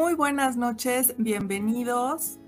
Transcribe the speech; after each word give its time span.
Muy 0.00 0.14
buenas 0.14 0.56
noches, 0.56 1.14
bienvenidos 1.18 2.38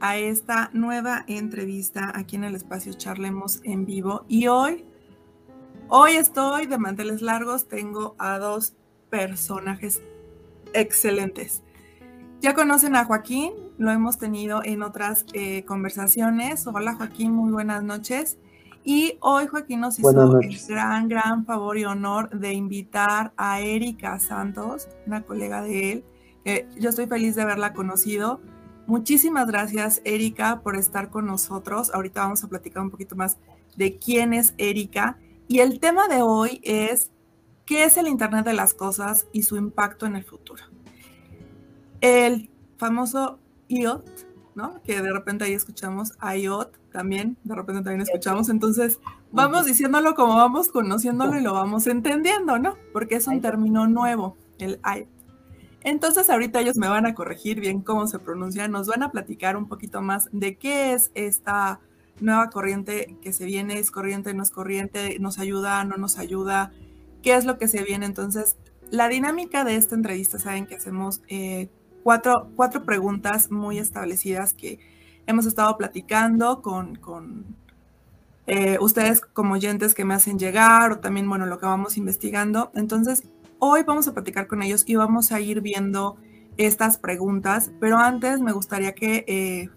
a 0.00 0.16
esta 0.16 0.70
nueva 0.72 1.26
entrevista 1.28 2.10
aquí 2.14 2.36
en 2.36 2.44
el 2.44 2.54
espacio 2.54 2.94
Charlemos 2.94 3.60
en 3.64 3.84
vivo. 3.84 4.24
Y 4.28 4.46
hoy, 4.46 4.86
hoy 5.88 6.12
estoy 6.12 6.64
de 6.64 6.78
manteles 6.78 7.20
largos, 7.20 7.68
tengo 7.68 8.16
a 8.18 8.38
dos 8.38 8.72
personajes 9.10 10.00
excelentes. 10.72 11.62
Ya 12.40 12.54
conocen 12.54 12.96
a 12.96 13.04
Joaquín, 13.04 13.52
lo 13.76 13.90
hemos 13.90 14.16
tenido 14.16 14.64
en 14.64 14.82
otras 14.82 15.26
eh, 15.34 15.66
conversaciones. 15.66 16.66
Hola 16.66 16.94
Joaquín, 16.94 17.32
muy 17.32 17.52
buenas 17.52 17.82
noches. 17.82 18.38
Y 18.84 19.18
hoy 19.20 19.48
Joaquín 19.48 19.80
nos 19.80 19.98
hizo 19.98 20.40
el 20.40 20.58
gran, 20.66 21.08
gran 21.08 21.44
favor 21.44 21.76
y 21.76 21.84
honor 21.84 22.30
de 22.30 22.54
invitar 22.54 23.34
a 23.36 23.60
Erika 23.60 24.18
Santos, 24.18 24.88
una 25.06 25.20
colega 25.20 25.60
de 25.60 25.92
él. 25.92 26.04
Yo 26.44 26.90
estoy 26.90 27.06
feliz 27.06 27.34
de 27.34 27.42
haberla 27.42 27.72
conocido. 27.72 28.40
Muchísimas 28.86 29.46
gracias, 29.46 30.02
Erika, 30.04 30.60
por 30.60 30.76
estar 30.76 31.08
con 31.08 31.26
nosotros. 31.26 31.94
Ahorita 31.94 32.22
vamos 32.22 32.42
a 32.42 32.48
platicar 32.48 32.82
un 32.82 32.90
poquito 32.90 33.14
más 33.14 33.38
de 33.76 33.96
quién 33.96 34.32
es 34.34 34.54
Erika. 34.58 35.18
Y 35.48 35.60
el 35.60 35.78
tema 35.78 36.08
de 36.08 36.22
hoy 36.22 36.60
es 36.64 37.10
qué 37.64 37.84
es 37.84 37.96
el 37.96 38.08
Internet 38.08 38.44
de 38.44 38.54
las 38.54 38.74
Cosas 38.74 39.26
y 39.32 39.42
su 39.42 39.56
impacto 39.56 40.06
en 40.06 40.16
el 40.16 40.24
futuro. 40.24 40.64
El 42.00 42.50
famoso 42.76 43.38
IoT, 43.68 44.08
¿no? 44.56 44.82
Que 44.82 45.00
de 45.00 45.12
repente 45.12 45.44
ahí 45.44 45.52
escuchamos 45.52 46.12
IoT 46.36 46.76
también, 46.90 47.36
de 47.44 47.54
repente 47.54 47.82
también 47.82 48.00
escuchamos. 48.02 48.48
Entonces, 48.48 48.98
vamos 49.30 49.66
diciéndolo 49.66 50.14
como 50.14 50.36
vamos 50.36 50.68
conociéndolo 50.68 51.38
y 51.38 51.42
lo 51.42 51.52
vamos 51.52 51.86
entendiendo, 51.86 52.58
¿no? 52.58 52.76
Porque 52.92 53.14
es 53.14 53.28
un 53.28 53.40
término 53.40 53.86
nuevo, 53.86 54.36
el 54.58 54.80
IoT. 54.84 55.21
Entonces, 55.84 56.30
ahorita 56.30 56.60
ellos 56.60 56.76
me 56.76 56.88
van 56.88 57.06
a 57.06 57.14
corregir 57.14 57.60
bien 57.60 57.80
cómo 57.80 58.06
se 58.06 58.18
pronuncia, 58.18 58.68
nos 58.68 58.86
van 58.86 59.02
a 59.02 59.10
platicar 59.10 59.56
un 59.56 59.68
poquito 59.68 60.00
más 60.02 60.28
de 60.32 60.56
qué 60.56 60.92
es 60.92 61.10
esta 61.14 61.80
nueva 62.20 62.50
corriente 62.50 63.16
que 63.20 63.32
se 63.32 63.44
viene, 63.44 63.78
es 63.78 63.90
corriente, 63.90 64.32
no 64.34 64.42
es 64.42 64.50
corriente, 64.50 65.18
nos 65.18 65.38
ayuda, 65.38 65.84
no 65.84 65.96
nos 65.96 66.18
ayuda, 66.18 66.72
qué 67.22 67.34
es 67.34 67.44
lo 67.44 67.58
que 67.58 67.68
se 67.68 67.82
viene. 67.82 68.06
Entonces, 68.06 68.56
la 68.90 69.08
dinámica 69.08 69.64
de 69.64 69.76
esta 69.76 69.94
entrevista, 69.94 70.38
saben 70.38 70.66
que 70.66 70.76
hacemos 70.76 71.22
eh, 71.28 71.68
cuatro, 72.02 72.48
cuatro 72.56 72.84
preguntas 72.84 73.50
muy 73.50 73.78
establecidas 73.78 74.54
que 74.54 74.78
hemos 75.26 75.46
estado 75.46 75.76
platicando 75.76 76.62
con, 76.62 77.56
eh, 78.46 78.76
ustedes 78.80 79.20
como 79.20 79.54
oyentes 79.54 79.94
que 79.94 80.04
me 80.04 80.14
hacen 80.14 80.38
llegar 80.38 80.92
o 80.92 80.98
también, 80.98 81.28
bueno, 81.28 81.46
lo 81.46 81.58
que 81.58 81.66
vamos 81.66 81.96
investigando. 81.96 82.70
Entonces, 82.74 83.24
hoy 83.64 83.84
vamos 83.84 84.08
a 84.08 84.12
platicar 84.12 84.48
con 84.48 84.60
ellos 84.60 84.82
y 84.88 84.96
vamos 84.96 85.30
a 85.30 85.40
ir 85.40 85.60
viendo 85.60 86.16
estas 86.56 86.98
preguntas, 86.98 87.70
pero 87.78 87.96
antes 87.96 88.40
me 88.40 88.50
gustaría 88.50 88.92
que 88.92 89.24
eh, 89.28 89.70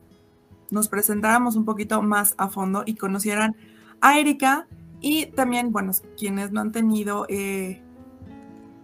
nos 0.72 0.88
presentáramos 0.88 1.55
un 1.55 1.66
poquito 1.66 2.02
más 2.02 2.33
a 2.39 2.47
fondo 2.50 2.81
y 2.83 2.95
conocieran 2.95 3.55
a 4.02 4.17
Erika 4.17 4.67
y 5.02 5.27
también, 5.27 5.72
bueno, 5.72 5.92
quienes 6.17 6.52
no 6.52 6.61
han 6.61 6.72
tenido 6.72 7.27
eh, 7.30 7.83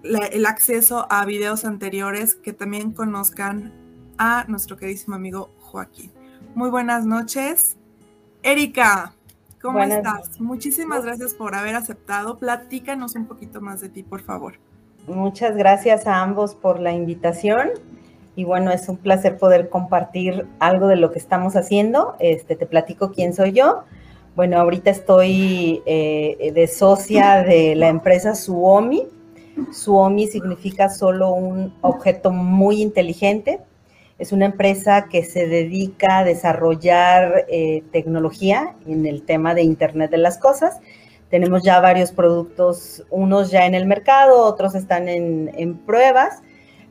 el 0.04 0.46
acceso 0.46 1.08
a 1.10 1.26
videos 1.26 1.66
anteriores, 1.66 2.36
que 2.36 2.54
también 2.54 2.92
conozcan 2.92 3.74
a 4.20 4.46
nuestro 4.50 4.78
queridísimo 4.78 5.16
amigo 5.16 5.50
Joaquín. 5.62 6.12
Muy 6.54 6.70
buenas 6.70 7.08
noches. 7.08 7.76
Erika, 8.44 9.16
¿cómo 9.64 9.80
estás? 9.80 10.40
Muchísimas 10.40 11.04
gracias 11.04 11.34
por 11.34 11.56
haber 11.56 11.74
aceptado. 11.74 12.38
Platícanos 12.38 13.16
un 13.16 13.26
poquito 13.26 13.62
más 13.62 13.82
de 13.82 13.90
ti, 13.90 14.04
por 14.04 14.22
favor. 14.22 14.60
Muchas 15.08 15.56
gracias 15.56 16.08
a 16.08 16.22
ambos 16.22 16.56
por 16.56 16.80
la 16.80 16.94
invitación. 16.94 17.70
Y 18.36 18.44
bueno, 18.44 18.72
es 18.72 18.88
un 18.88 18.98
placer 18.98 19.38
poder 19.38 19.70
compartir 19.70 20.48
algo 20.59 20.88
de 20.88 20.96
lo 20.96 21.12
que 21.12 21.20
estamos 21.20 21.56
haciendo. 21.56 22.16
Este, 22.20 22.56
te 22.56 22.66
platico 22.66 23.12
quién 23.12 23.34
soy 23.34 23.52
yo. 23.52 23.84
Bueno, 24.36 24.58
ahorita 24.59 24.90
estoy 24.90 25.81
eh, 25.86 26.52
de 26.53 26.68
socia 26.68 27.44
de 27.44 27.75
la 27.75 27.90
empresa 27.90 28.36
Suomi. 28.36 29.03
Suomi 29.74 30.28
significa 30.28 30.90
solo 30.90 31.31
un 31.31 31.74
objeto 31.81 32.31
muy 32.31 32.81
inteligente 32.81 33.59
es 34.22 34.31
una 34.31 34.46
empresa 34.46 35.08
que 35.09 35.24
se 35.24 35.48
dedica 35.48 36.20
a 36.20 36.24
desarrollar 36.24 37.48
eh, 37.50 37.81
tecnología 37.92 38.75
en 38.86 39.08
el 39.08 39.24
tema 39.24 39.56
de 39.56 39.64
Internet 39.64 40.12
de 40.12 40.20
las 40.20 40.38
Cosas. 40.38 40.80
Tenemos 41.31 41.64
ya 41.64 41.80
varios 41.80 42.12
productos, 42.12 43.06
unos 43.09 43.52
ya 43.52 43.66
en 43.66 43.74
el 43.74 43.86
mercado, 43.86 44.44
otros 44.44 44.75
están 44.75 45.08
en, 45.08 45.78
pruebas, 45.86 46.42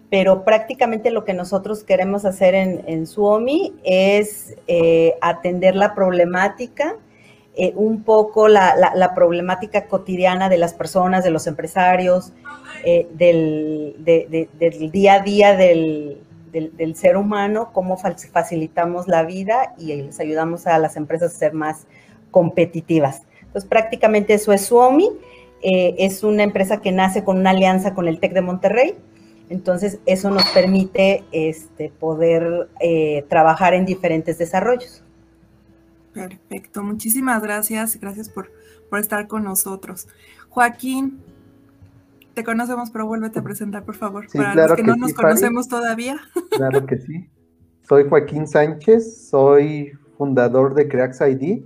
pero 0.08 0.44
prácticamente 0.44 1.10
lo 1.10 1.26
que 1.26 1.34
nosotros 1.34 1.84
queremos 1.84 2.24
hacer 2.24 2.54
en, 2.54 3.06
Suomi 3.06 3.74
es 3.84 4.56
eh, 4.66 5.14
atender 5.20 5.76
la 5.76 5.94
problemática, 5.94 6.96
eh, 7.54 7.74
un 7.76 8.02
poco 8.02 8.48
la, 8.48 9.12
problemática 9.14 9.86
cotidiana 9.86 10.48
de 10.48 10.56
las 10.56 10.72
personas, 10.72 11.22
de 11.22 11.30
los 11.30 11.46
empresarios, 11.46 12.32
del, 12.82 13.94
del 13.98 14.90
día 14.90 15.14
a 15.16 15.20
día 15.20 15.54
del, 15.54 16.16
ser 16.94 17.18
humano, 17.18 17.72
cómo 17.74 17.98
facilitamos 17.98 19.06
la 19.06 19.22
vida 19.22 19.74
y 19.76 19.94
les 19.96 20.18
ayudamos 20.18 20.66
a 20.66 20.78
las 20.78 20.96
empresas 20.96 21.34
a 21.34 21.38
ser 21.38 21.52
más 21.52 21.86
competitivas. 22.30 23.26
Entonces, 23.50 23.68
prácticamente 23.68 24.34
eso 24.34 24.52
es 24.52 24.66
Suomi. 24.66 25.10
Eh, 25.60 25.96
es 25.98 26.22
una 26.22 26.44
empresa 26.44 26.80
que 26.80 26.92
nace 26.92 27.24
con 27.24 27.38
una 27.38 27.50
alianza 27.50 27.94
con 27.94 28.06
el 28.06 28.20
TEC 28.20 28.32
de 28.32 28.42
Monterrey. 28.42 28.94
Entonces, 29.48 29.98
eso 30.06 30.30
nos 30.30 30.48
permite 30.50 31.24
este, 31.32 31.90
poder 31.98 32.68
eh, 32.80 33.24
trabajar 33.28 33.74
en 33.74 33.84
diferentes 33.84 34.38
desarrollos. 34.38 35.02
Perfecto, 36.14 36.84
muchísimas 36.84 37.42
gracias. 37.42 37.98
Gracias 37.98 38.28
por, 38.28 38.52
por 38.88 39.00
estar 39.00 39.26
con 39.26 39.42
nosotros. 39.42 40.06
Joaquín, 40.48 41.20
te 42.34 42.44
conocemos, 42.44 42.90
pero 42.92 43.06
vuélvete 43.06 43.40
a 43.40 43.42
presentar, 43.42 43.84
por 43.84 43.96
favor, 43.96 44.26
para 44.32 44.54
los 44.54 44.76
que, 44.76 44.84
no 44.84 44.94
nos 44.94 45.12
conocemos 45.12 45.66
todavía. 45.66 46.20
Claro 46.50 46.86
que 46.86 46.98
sí. 46.98 47.28
Soy 47.88 48.08
Joaquín 48.08 48.46
Sánchez, 48.46 49.28
soy 49.28 49.92
fundador 50.16 50.74
de 50.74 50.86
Creax 50.86 51.22
ID. 51.22 51.64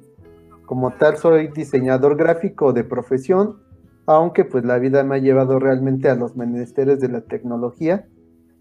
Como 0.67 0.93
tal, 0.93 1.17
soy 1.17 1.49
diseñador 1.49 2.17
gráfico 2.17 2.73
de 2.73 2.85
profesión, 2.85 3.59
aunque 4.07 4.45
pues 4.45 4.65
la 4.65 4.79
vida 4.79 5.03
me 5.05 5.17
ha 5.17 5.19
llevado 5.19 5.59
realmente 5.59 6.09
a 6.09 6.15
los 6.15 6.37
menesteres 6.37 7.01
de 7.01 7.09
la 7.09 7.23
tecnología 7.23 8.07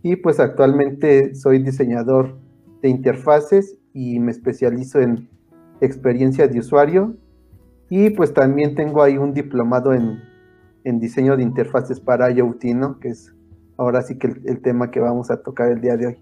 y 0.01 0.17
pues 0.17 0.39
actualmente 0.39 1.35
soy 1.35 1.59
diseñador 1.59 2.37
de 2.81 2.89
interfaces 2.89 3.77
y 3.93 4.19
me 4.19 4.31
especializo 4.31 4.99
en 4.99 5.29
experiencia 5.81 6.47
de 6.47 6.59
usuario 6.59 7.15
y 7.89 8.09
pues 8.11 8.33
también 8.33 8.75
tengo 8.75 9.01
ahí 9.01 9.17
un 9.17 9.33
diplomado 9.33 9.93
en 9.93 10.19
en 10.83 10.99
diseño 10.99 11.37
de 11.37 11.43
interfaces 11.43 11.99
para 11.99 12.31
IoT, 12.31 12.63
¿no? 12.75 12.99
Que 12.99 13.09
es 13.09 13.33
ahora 13.77 14.01
sí 14.01 14.17
que 14.17 14.27
el, 14.27 14.61
tema 14.61 14.91
que 14.91 14.99
vamos 14.99 15.31
a 15.31 15.41
tocar 15.41 15.71
el 15.71 15.81
día 15.81 15.97
de 15.97 16.07
hoy. 16.07 16.17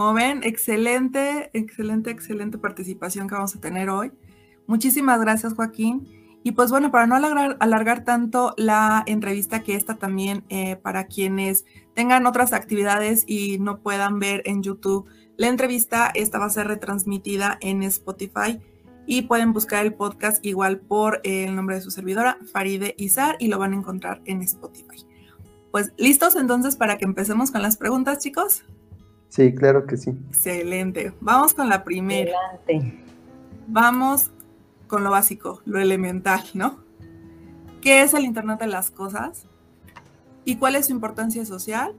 Como 0.00 0.14
ven, 0.14 0.40
excelente, 0.44 1.50
excelente, 1.52 2.10
excelente 2.10 2.56
participación 2.56 3.28
que 3.28 3.34
vamos 3.34 3.54
a 3.54 3.60
tener 3.60 3.90
hoy. 3.90 4.10
Muchísimas 4.66 5.20
gracias, 5.20 5.52
Joaquín. 5.52 6.08
Y 6.42 6.52
pues 6.52 6.70
bueno, 6.70 6.90
para 6.90 7.06
no 7.06 7.16
alargar, 7.16 8.02
tanto 8.02 8.54
la 8.56 9.04
entrevista, 9.06 9.62
que 9.62 9.74
esta 9.74 9.96
también 9.96 10.42
eh, 10.48 10.76
para 10.76 11.04
quienes 11.04 11.66
tengan 11.92 12.24
otras 12.24 12.54
actividades 12.54 13.24
y 13.26 13.58
no 13.58 13.82
puedan 13.82 14.18
ver 14.18 14.40
en 14.46 14.62
YouTube 14.62 15.04
la 15.36 15.48
entrevista, 15.48 16.10
esta 16.14 16.38
va 16.38 16.46
a 16.46 16.48
ser 16.48 16.68
retransmitida 16.68 17.58
en 17.60 17.82
Spotify 17.82 18.58
y 19.06 19.20
pueden 19.20 19.52
buscar 19.52 19.84
el 19.84 19.92
podcast 19.92 20.42
igual 20.46 20.80
por 20.80 21.20
el 21.24 21.54
nombre 21.54 21.74
de 21.74 21.82
su 21.82 21.90
servidora, 21.90 22.38
Faride 22.50 22.94
Izar, 22.96 23.36
y 23.38 23.48
lo 23.48 23.58
van 23.58 23.74
a 23.74 23.76
encontrar 23.76 24.22
en 24.24 24.40
Spotify. 24.40 25.04
Pues 25.70 25.92
listos 25.98 26.36
entonces 26.36 26.76
para 26.76 26.96
que 26.96 27.04
empecemos 27.04 27.50
con 27.50 27.60
las 27.60 27.76
preguntas, 27.76 28.20
chicos. 28.20 28.64
Sí, 29.30 29.54
claro 29.54 29.86
que 29.86 29.96
sí. 29.96 30.10
Excelente. 30.28 31.14
Vamos 31.20 31.54
con 31.54 31.68
la 31.68 31.84
primera. 31.84 32.32
Adelante. 32.66 33.04
Vamos 33.68 34.30
con 34.88 35.04
lo 35.04 35.10
básico, 35.10 35.62
lo 35.64 35.80
elemental, 35.80 36.42
¿no? 36.52 36.80
¿Qué 37.80 38.02
es 38.02 38.12
el 38.12 38.24
Internet 38.24 38.58
de 38.58 38.66
las 38.66 38.90
Cosas? 38.90 39.46
¿Y 40.44 40.56
cuál 40.56 40.74
es 40.74 40.86
su 40.86 40.92
importancia 40.92 41.46
social? 41.46 41.94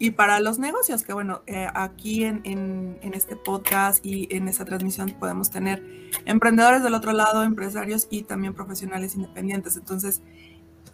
Y 0.00 0.10
para 0.10 0.40
los 0.40 0.58
negocios, 0.58 1.04
que 1.04 1.12
bueno, 1.12 1.42
eh, 1.46 1.68
aquí 1.72 2.24
en, 2.24 2.98
este 3.14 3.36
podcast 3.36 4.04
y 4.04 4.26
en 4.34 4.48
esta 4.48 4.64
transmisión 4.64 5.14
podemos 5.20 5.50
tener 5.50 6.10
emprendedores 6.24 6.82
del 6.82 6.94
otro 6.94 7.12
lado, 7.12 7.44
empresarios 7.44 8.08
y 8.10 8.24
también 8.24 8.54
profesionales 8.54 9.14
independientes. 9.14 9.76
Entonces, 9.76 10.20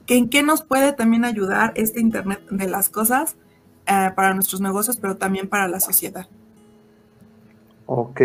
¿en 0.07 0.29
qué 0.29 0.43
nos 0.43 0.61
puede 0.61 0.93
también 0.93 1.25
ayudar 1.25 1.73
este 1.75 2.01
Internet 2.01 2.43
de 2.51 2.69
las 2.69 2.91
cosas 2.91 3.39
eh, 3.89 4.11
para 4.15 4.35
nuestros 4.35 4.61
negocios, 4.61 4.97
pero 4.97 5.17
también 5.17 5.49
para 5.49 5.69
la 5.69 5.81
sociedad? 5.81 6.27
Ok, 7.87 8.21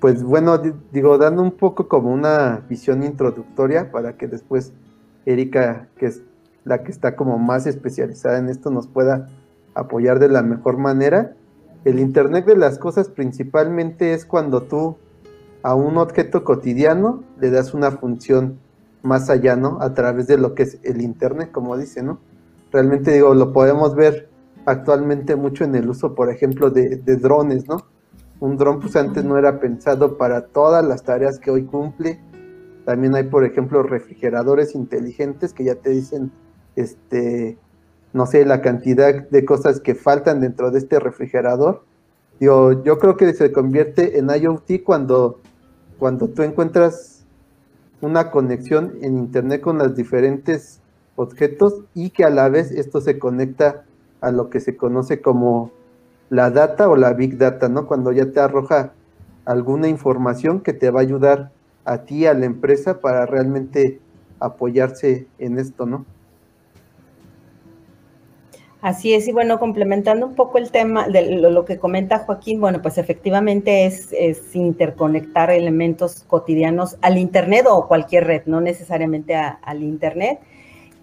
pues 0.00 0.22
bueno, 0.22 0.58
digo, 0.92 1.18
dando 1.18 1.42
un 1.42 1.52
poco 1.52 1.88
como 1.88 2.12
una 2.12 2.64
visión 2.68 3.02
introductoria 3.02 3.90
para 3.90 4.16
que 4.16 4.28
después 4.28 4.72
Erika, 5.26 5.88
que 5.96 6.06
es 6.06 6.22
la 6.64 6.82
que 6.84 6.92
está 6.92 7.16
como 7.16 7.38
más 7.38 7.66
especializada 7.66 8.38
en 8.38 8.48
esto, 8.48 8.70
nos 8.70 8.86
pueda 8.86 9.28
apoyar 9.74 10.18
de 10.18 10.28
la 10.28 10.42
mejor 10.42 10.78
manera. 10.78 11.34
El 11.84 11.98
Internet 11.98 12.46
de 12.46 12.56
las 12.56 12.78
cosas 12.78 13.08
principalmente 13.08 14.14
es 14.14 14.24
cuando 14.24 14.62
tú 14.62 14.96
a 15.62 15.74
un 15.74 15.98
objeto 15.98 16.44
cotidiano 16.44 17.22
le 17.40 17.50
das 17.50 17.74
una 17.74 17.90
función 17.90 18.58
más 19.02 19.30
allá, 19.30 19.56
¿no? 19.56 19.78
A 19.80 19.94
través 19.94 20.26
de 20.26 20.38
lo 20.38 20.54
que 20.54 20.64
es 20.64 20.78
el 20.84 21.00
Internet, 21.00 21.50
como 21.52 21.76
dice, 21.76 22.02
¿no? 22.02 22.18
Realmente 22.70 23.12
digo, 23.12 23.34
lo 23.34 23.52
podemos 23.52 23.94
ver 23.94 24.28
actualmente 24.66 25.36
mucho 25.36 25.64
en 25.64 25.74
el 25.74 25.88
uso, 25.88 26.14
por 26.14 26.30
ejemplo, 26.30 26.70
de, 26.70 26.96
drones, 27.16 27.68
¿no? 27.68 27.86
Un 28.40 28.56
dron 28.56 28.80
pues 28.80 28.96
antes 28.96 29.24
no 29.24 29.38
era 29.38 29.60
pensado 29.60 30.16
para 30.16 30.46
todas 30.46 30.84
las 30.84 31.04
tareas 31.04 31.38
que 31.38 31.50
hoy 31.50 31.64
cumple. 31.64 32.20
También 32.84 33.14
hay, 33.14 33.24
por 33.24 33.44
ejemplo, 33.44 33.82
refrigeradores 33.82 34.74
inteligentes 34.74 35.52
que 35.52 35.64
ya 35.64 35.76
te 35.76 35.90
dicen, 35.90 36.32
este, 36.74 37.56
no 38.12 38.26
sé, 38.26 38.44
la 38.44 38.60
cantidad 38.60 39.28
de 39.28 39.44
cosas 39.44 39.80
que 39.80 39.94
faltan 39.94 40.40
dentro 40.40 40.70
de 40.70 40.78
este 40.78 40.98
refrigerador. 40.98 41.84
Yo 42.40 42.82
creo 42.98 43.16
que 43.16 43.32
se 43.34 43.52
convierte 43.52 44.18
en 44.18 44.28
IoT 44.28 44.82
cuando, 44.84 45.40
cuando 45.98 46.28
tú 46.28 46.42
encuentras 46.42 47.24
una 48.00 48.32
conexión 48.32 48.94
en 49.00 49.16
Internet 49.16 49.60
con 49.60 49.78
los 49.78 49.94
diferentes 49.94 50.80
objetos 51.14 51.82
y 51.94 52.10
que 52.10 52.24
a 52.24 52.30
la 52.30 52.48
vez 52.48 52.72
esto 52.72 53.00
se 53.00 53.20
conecta 53.20 53.84
a 54.22 54.30
lo 54.30 54.48
que 54.48 54.60
se 54.60 54.76
conoce 54.76 55.20
como 55.20 55.70
la 56.30 56.50
data 56.50 56.88
o 56.88 56.96
la 56.96 57.12
big 57.12 57.36
data, 57.36 57.68
¿no? 57.68 57.86
Cuando 57.86 58.12
ya 58.12 58.30
te 58.30 58.40
arroja 58.40 58.92
alguna 59.44 59.88
información 59.88 60.60
que 60.60 60.72
te 60.72 60.90
va 60.90 61.00
a 61.00 61.02
ayudar 61.02 61.50
a 61.84 61.98
ti, 61.98 62.24
a 62.26 62.32
la 62.32 62.46
empresa, 62.46 63.00
para 63.00 63.26
realmente 63.26 64.00
apoyarse 64.38 65.26
en 65.38 65.58
esto, 65.58 65.84
¿no? 65.84 66.06
Así 68.80 69.14
es, 69.14 69.28
y 69.28 69.32
bueno, 69.32 69.60
complementando 69.60 70.26
un 70.26 70.34
poco 70.34 70.58
el 70.58 70.72
tema 70.72 71.06
de 71.06 71.36
lo, 71.36 71.64
que 71.64 71.78
comenta 71.78 72.18
Joaquín, 72.18 72.60
bueno, 72.60 72.82
pues 72.82 72.98
efectivamente 72.98 73.86
es, 73.86 74.12
interconectar 74.54 75.52
elementos 75.52 76.24
cotidianos 76.26 76.96
al 77.00 77.16
Internet 77.16 77.66
o 77.68 77.86
cualquier 77.86 78.26
red, 78.26 78.42
no 78.46 78.60
necesariamente 78.60 79.36
al 79.36 79.84
Internet, 79.84 80.40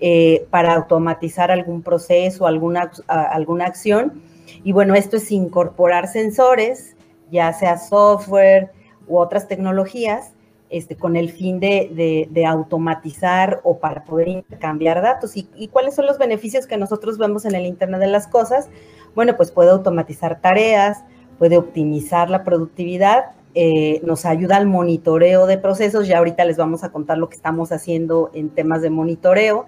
eh, 0.02 0.48
para 0.50 0.74
automatizar 0.76 1.52
algún 1.52 1.82
proceso, 1.82 2.48
alguna, 2.48 2.92
alguna 3.08 3.66
acción. 3.66 4.22
Y 4.64 4.72
bueno, 4.72 4.96
esto 4.96 5.18
es 5.18 5.32
incorporar 5.32 6.08
sensores, 6.08 6.96
ya 7.32 7.52
sea 7.54 7.78
software 7.78 8.72
u 9.08 9.18
otras 9.18 9.48
tecnologías, 9.48 10.34
este, 10.70 10.96
con 10.96 11.16
el 11.16 11.32
fin 11.32 11.60
de, 11.60 12.46
automatizar 12.48 13.60
o 13.64 13.80
para 13.80 14.04
poder 14.04 14.28
intercambiar 14.28 15.02
datos. 15.02 15.36
¿Y, 15.36 15.68
cuáles 15.68 15.96
son 15.96 16.06
los 16.06 16.18
beneficios 16.18 16.68
que 16.68 16.78
nosotros 16.78 17.18
vemos 17.18 17.44
en 17.46 17.56
el 17.56 17.66
Internet 17.66 18.00
de 18.00 18.08
las 18.08 18.28
Cosas? 18.28 18.70
Bueno, 19.16 19.36
pues 19.36 19.52
puede 19.52 19.72
automatizar 19.72 20.40
tareas, 20.42 21.04
puede 21.40 21.58
optimizar 21.58 22.30
la 22.30 22.44
productividad, 22.44 23.32
eh, 23.56 24.00
nos 24.04 24.26
ayuda 24.26 24.58
al 24.58 24.68
monitoreo 24.68 25.48
de 25.48 25.58
procesos. 25.58 26.08
Ya 26.08 26.20
ahorita 26.20 26.46
les 26.46 26.58
vamos 26.58 26.84
a 26.84 26.92
contar 26.92 27.18
lo 27.18 27.30
que 27.30 27.36
estamos 27.36 27.72
haciendo 27.72 28.30
en 28.34 28.50
temas 28.50 28.82
de 28.82 28.92
monitoreo. 28.92 29.66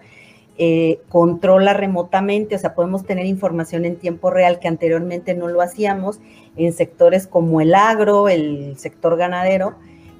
Eh, 0.57 0.99
controla 1.09 1.73
remotamente, 1.73 2.55
o 2.55 2.59
sea, 2.59 2.75
podemos 2.75 3.05
tener 3.05 3.25
información 3.25 3.85
en 3.85 3.95
tiempo 3.95 4.29
real 4.29 4.59
que 4.59 4.67
anteriormente 4.67 5.33
no 5.33 5.47
lo 5.47 5.61
hacíamos 5.61 6.19
en 6.57 6.73
sectores 6.73 7.25
como 7.25 7.61
el 7.61 7.73
agro, 7.73 8.27
el 8.27 8.77
sector 8.77 9.17
ganadero, 9.17 9.75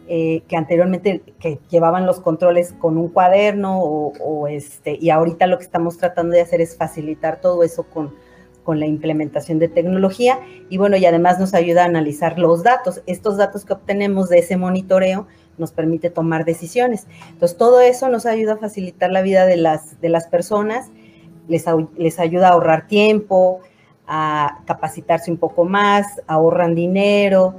eh, 0.07 0.41
que 0.47 0.55
anteriormente 0.55 1.21
que 1.39 1.59
llevaban 1.69 2.05
los 2.05 2.19
controles 2.21 2.73
con 2.73 2.97
un 2.97 3.09
cuaderno 3.09 3.79
o, 3.81 4.47
este, 4.47 4.97
y 4.99 5.09
ahorita 5.09 5.47
lo 5.47 5.57
que 5.57 5.63
estamos 5.63 5.97
tratando 5.97 6.33
de 6.33 6.41
hacer 6.41 6.59
es 6.59 6.75
facilitar 6.75 7.39
todo 7.39 7.63
eso 7.63 7.83
con, 7.83 8.15
con 8.63 8.79
la 8.79 8.87
implementación 8.87 9.59
de 9.59 9.67
tecnología 9.67 10.39
y 10.69 10.77
bueno, 10.77 10.97
y 10.97 11.05
además 11.05 11.39
nos 11.39 11.53
ayuda 11.53 11.83
a 11.83 11.85
analizar 11.85 12.39
los 12.39 12.63
datos. 12.63 13.01
Estos 13.05 13.37
datos 13.37 13.63
que 13.63 13.73
obtenemos 13.73 14.29
de 14.29 14.39
ese 14.39 14.57
monitoreo 14.57 15.27
nos 15.61 15.71
permite 15.71 16.09
tomar 16.09 16.43
decisiones. 16.43 17.07
Entonces, 17.29 17.57
todo 17.57 17.79
eso 17.79 18.09
nos 18.09 18.25
ayuda 18.25 18.53
a 18.53 18.57
facilitar 18.57 19.11
la 19.11 19.21
vida 19.21 19.45
de 19.45 19.55
las, 19.55 20.01
de 20.01 20.09
las 20.09 20.27
personas, 20.27 20.91
les, 21.47 21.65
les 21.97 22.19
ayuda 22.19 22.49
a 22.49 22.51
ahorrar 22.51 22.87
tiempo, 22.87 23.61
a 24.07 24.59
capacitarse 24.65 25.31
un 25.31 25.37
poco 25.37 25.63
más, 25.63 26.21
ahorran 26.27 26.75
dinero, 26.75 27.55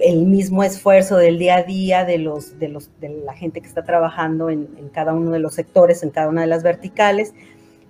el 0.00 0.26
mismo 0.26 0.64
esfuerzo 0.64 1.16
del 1.16 1.38
día 1.38 1.56
a 1.56 1.62
día 1.62 2.04
de, 2.04 2.18
los, 2.18 2.58
de, 2.58 2.68
los, 2.68 2.90
de 3.00 3.08
la 3.08 3.34
gente 3.34 3.60
que 3.60 3.68
está 3.68 3.84
trabajando 3.84 4.50
en, 4.50 4.66
cada 4.92 5.12
uno 5.12 5.30
de 5.30 5.38
los 5.38 5.54
sectores, 5.54 6.02
en 6.02 6.10
cada 6.10 6.28
una 6.28 6.42
de 6.42 6.46
las 6.46 6.62
verticales, 6.62 7.34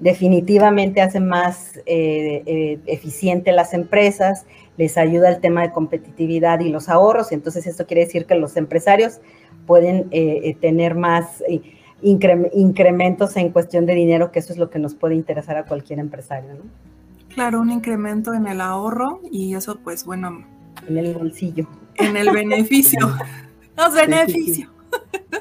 definitivamente 0.00 1.00
hace 1.00 1.20
más 1.20 1.76
eh, 1.86 2.42
eh, 2.46 2.80
eficiente 2.86 3.52
las 3.52 3.72
empresas, 3.72 4.46
les 4.76 4.98
ayuda 4.98 5.28
el 5.28 5.40
tema 5.40 5.62
de 5.62 5.72
competitividad 5.72 6.60
y 6.60 6.70
los 6.70 6.88
ahorros, 6.88 7.30
entonces 7.30 7.66
esto 7.66 7.86
quiere 7.86 8.04
decir 8.04 8.26
que 8.26 8.34
los 8.34 8.56
empresarios 8.56 9.20
pueden 9.66 10.08
eh, 10.10 10.56
tener 10.60 10.94
más 10.94 11.42
incrementos 12.02 13.36
en 13.36 13.50
cuestión 13.50 13.86
de 13.86 13.94
dinero, 13.94 14.32
que 14.32 14.40
eso 14.40 14.52
es 14.52 14.58
lo 14.58 14.70
que 14.70 14.78
nos 14.78 14.94
puede 14.94 15.14
interesar 15.14 15.56
a 15.56 15.64
cualquier 15.64 15.98
empresario. 15.98 16.50
Claro, 17.34 17.60
un 17.60 17.70
incremento 17.70 18.34
en 18.34 18.46
el 18.46 18.60
ahorro 18.60 19.20
y 19.30 19.54
eso 19.54 19.78
pues 19.82 20.04
bueno. 20.04 20.44
En 20.86 20.98
el 20.98 21.14
bolsillo. 21.14 21.66
En 21.94 22.16
el 22.16 22.30
beneficio. 22.30 23.00
Los 23.76 23.94
beneficios. 23.94 24.70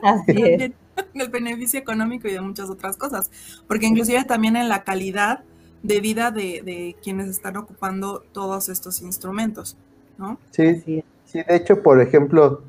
Así 0.01 0.41
es. 0.44 0.62
En 0.62 1.21
el 1.21 1.29
beneficio 1.29 1.79
económico 1.79 2.27
y 2.27 2.33
de 2.33 2.41
muchas 2.41 2.69
otras 2.69 2.95
cosas. 2.95 3.31
Porque 3.67 3.88
inclusive 3.88 4.24
también 4.24 4.56
en 4.56 4.69
la 4.69 4.83
calidad 4.83 5.44
de 5.83 6.00
vida 6.00 6.31
de, 6.31 6.95
quienes 7.03 7.27
están 7.27 7.57
ocupando 7.57 8.24
todos 8.31 8.69
estos 8.69 9.01
instrumentos, 9.01 9.77
¿no? 10.17 10.38
Sí, 10.51 10.79
sí, 10.81 11.03
de 11.33 11.56
hecho, 11.56 11.81
por 11.81 12.01
ejemplo, 12.01 12.62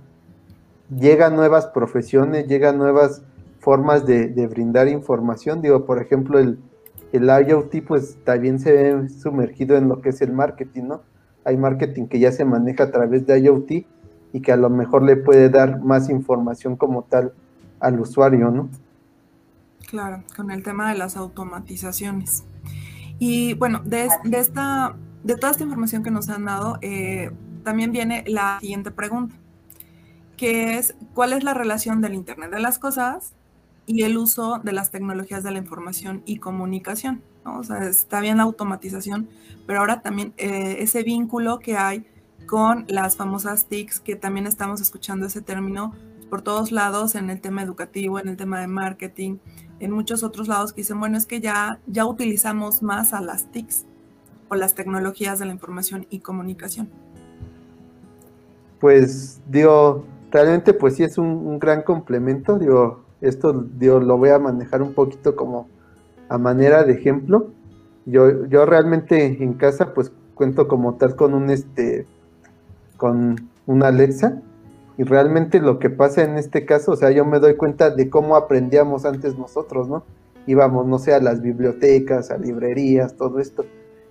llegan 0.99 1.37
nuevas 1.37 1.67
profesiones, 1.67 2.47
llegan 2.47 2.79
nuevas 2.79 3.23
formas 3.61 4.07
de, 4.07 4.47
brindar 4.49 4.89
información. 4.89 5.63
Digo, 5.63 5.87
por 5.87 6.01
ejemplo, 6.01 6.39
el, 6.39 6.59
el 7.13 7.25
IoT 7.25 7.85
pues 7.87 8.19
también 8.25 8.59
se 8.59 8.73
ve 8.73 9.09
sumergido 9.09 9.77
en 9.77 9.89
lo 9.89 10.01
que 10.01 10.11
es 10.11 10.21
el 10.21 10.33
marketing, 10.33 10.85
¿no? 10.85 11.03
Hay 11.45 11.57
marketing 11.57 12.07
que 12.07 12.19
ya 12.19 12.33
se 12.33 12.45
maneja 12.45 12.85
a 12.85 12.91
través 12.91 13.27
de 13.27 13.39
IoT 13.41 13.71
y 14.33 14.41
que 14.41 14.53
a 14.53 14.57
lo 14.57 14.71
mejor 14.71 15.03
le 15.03 15.17
puede 15.17 15.49
dar 15.49 15.81
más 15.81 16.09
información 16.09 16.77
como 16.77 17.03
tal 17.03 17.33
al 17.81 18.01
usuario, 18.01 18.51
¿no? 18.51 18.69
Claro, 19.89 20.23
con 20.37 20.51
el 20.51 20.63
tema 20.63 20.91
de 20.91 20.99
las 20.99 21.17
automatizaciones. 21.17 22.45
Y 23.19 23.55
bueno, 23.55 23.83
de, 23.85 24.09
esta, 24.33 24.97
de 25.23 25.37
toda 25.37 25.53
esta 25.53 25.65
información 25.65 26.03
que 26.03 26.11
nos 26.11 26.29
han 26.29 26.45
dado, 26.45 26.79
eh, 26.81 27.31
también 27.63 27.93
viene 27.93 28.25
la 28.27 28.59
siguiente 28.61 28.91
pregunta 28.91 29.37
que 30.37 30.79
es 30.79 30.95
cuál 31.15 31.33
es 31.33 31.45
la 31.45 31.55
relación 31.55 32.01
del 32.01 32.15
Internet 32.15 32.51
de 32.51 32.61
las 32.61 32.79
Cosas 32.79 33.35
y 33.87 34.03
el 34.03 34.17
uso 34.17 34.61
de 34.63 34.73
las 34.73 34.91
tecnologías 34.91 35.43
de 35.43 35.51
la 35.51 35.59
información 35.59 36.23
y 36.25 36.39
comunicación. 36.39 37.23
O 37.45 37.65
sea, 37.65 37.85
está 37.85 38.21
bien 38.21 38.37
la 38.37 38.45
automatización, 38.45 39.29
pero 39.67 39.81
ahora 39.81 40.03
también 40.03 40.33
eh, 40.37 40.77
ese 40.79 41.03
vínculo 41.03 41.59
que 41.59 41.77
hay 41.77 42.07
con 42.47 42.85
las 42.89 43.17
famosas 43.17 43.67
TICs, 43.67 44.01
que 44.01 44.17
también 44.17 44.47
estamos 44.47 44.81
escuchando 44.81 45.27
ese 45.27 45.43
término 45.43 45.95
por 46.31 46.43
todos 46.43 46.73
lados 46.73 47.15
en 47.15 47.31
el 47.31 47.41
tema 47.41 47.63
educativo, 47.63 48.19
en 48.19 48.29
el 48.29 48.37
tema 48.37 48.61
de 48.61 48.67
marketing, 48.67 49.39
en 49.81 49.91
muchos 49.91 50.23
otros 50.23 50.49
lados 50.49 50.73
que 50.73 50.83
dicen, 50.83 50.99
bueno, 51.01 51.19
es 51.19 51.27
que 51.27 51.41
ya, 51.41 51.81
ya 51.87 52.07
utilizamos 52.07 52.83
más 52.83 53.13
a 53.13 53.21
las 53.21 53.51
TICs 53.51 53.85
o 54.49 54.55
las 54.55 54.75
tecnologías 54.75 55.39
de 55.39 55.47
la 55.47 55.53
información 55.53 56.07
y 56.09 56.21
comunicación. 56.21 56.89
Pues 58.79 59.41
digo, 59.49 60.07
realmente 60.33 60.75
pues 60.75 60.97
sí 60.97 61.05
es 61.05 61.19
un, 61.19 61.59
gran 61.59 61.83
complemento, 61.83 62.59
digo, 62.59 63.05
esto 63.21 63.53
digo, 63.53 64.01
lo 64.01 64.17
voy 64.17 64.31
a 64.31 64.39
manejar 64.39 64.83
un 64.83 64.95
poquito 64.95 65.37
como 65.37 65.69
a 66.29 66.39
manera 66.39 66.83
de 66.85 66.95
ejemplo. 66.95 67.51
Yo, 68.07 68.47
yo 68.47 68.67
realmente 68.67 69.43
en 69.43 69.55
casa 69.55 69.95
pues 69.95 70.11
cuento 70.35 70.67
como 70.67 70.95
tal 70.95 71.15
con 71.15 71.35
un 71.35 71.51
este 71.51 72.07
con 72.97 73.37
una 73.67 73.89
Alexa 73.89 74.41
y 74.99 75.05
realmente 75.05 75.61
lo 75.61 75.79
que 75.79 75.91
pasa 75.91 76.23
en 76.23 76.37
este 76.37 76.65
caso, 76.65 76.93
o 76.93 76.97
sea, 76.97 77.11
yo 77.11 77.25
me 77.25 77.39
doy 77.39 77.57
cuenta 77.57 77.91
de 77.91 78.11
cómo 78.11 78.37
aprendíamos 78.37 79.05
antes 79.05 79.39
nosotros, 79.39 79.89
¿no? 79.89 80.05
Íbamos, 80.47 80.87
no 80.87 80.99
sé, 80.99 81.15
a 81.15 81.21
las 81.21 81.41
bibliotecas, 81.41 82.31
a 82.31 82.39
librerías, 82.39 83.17
todo 83.17 83.39
esto. 83.39 83.65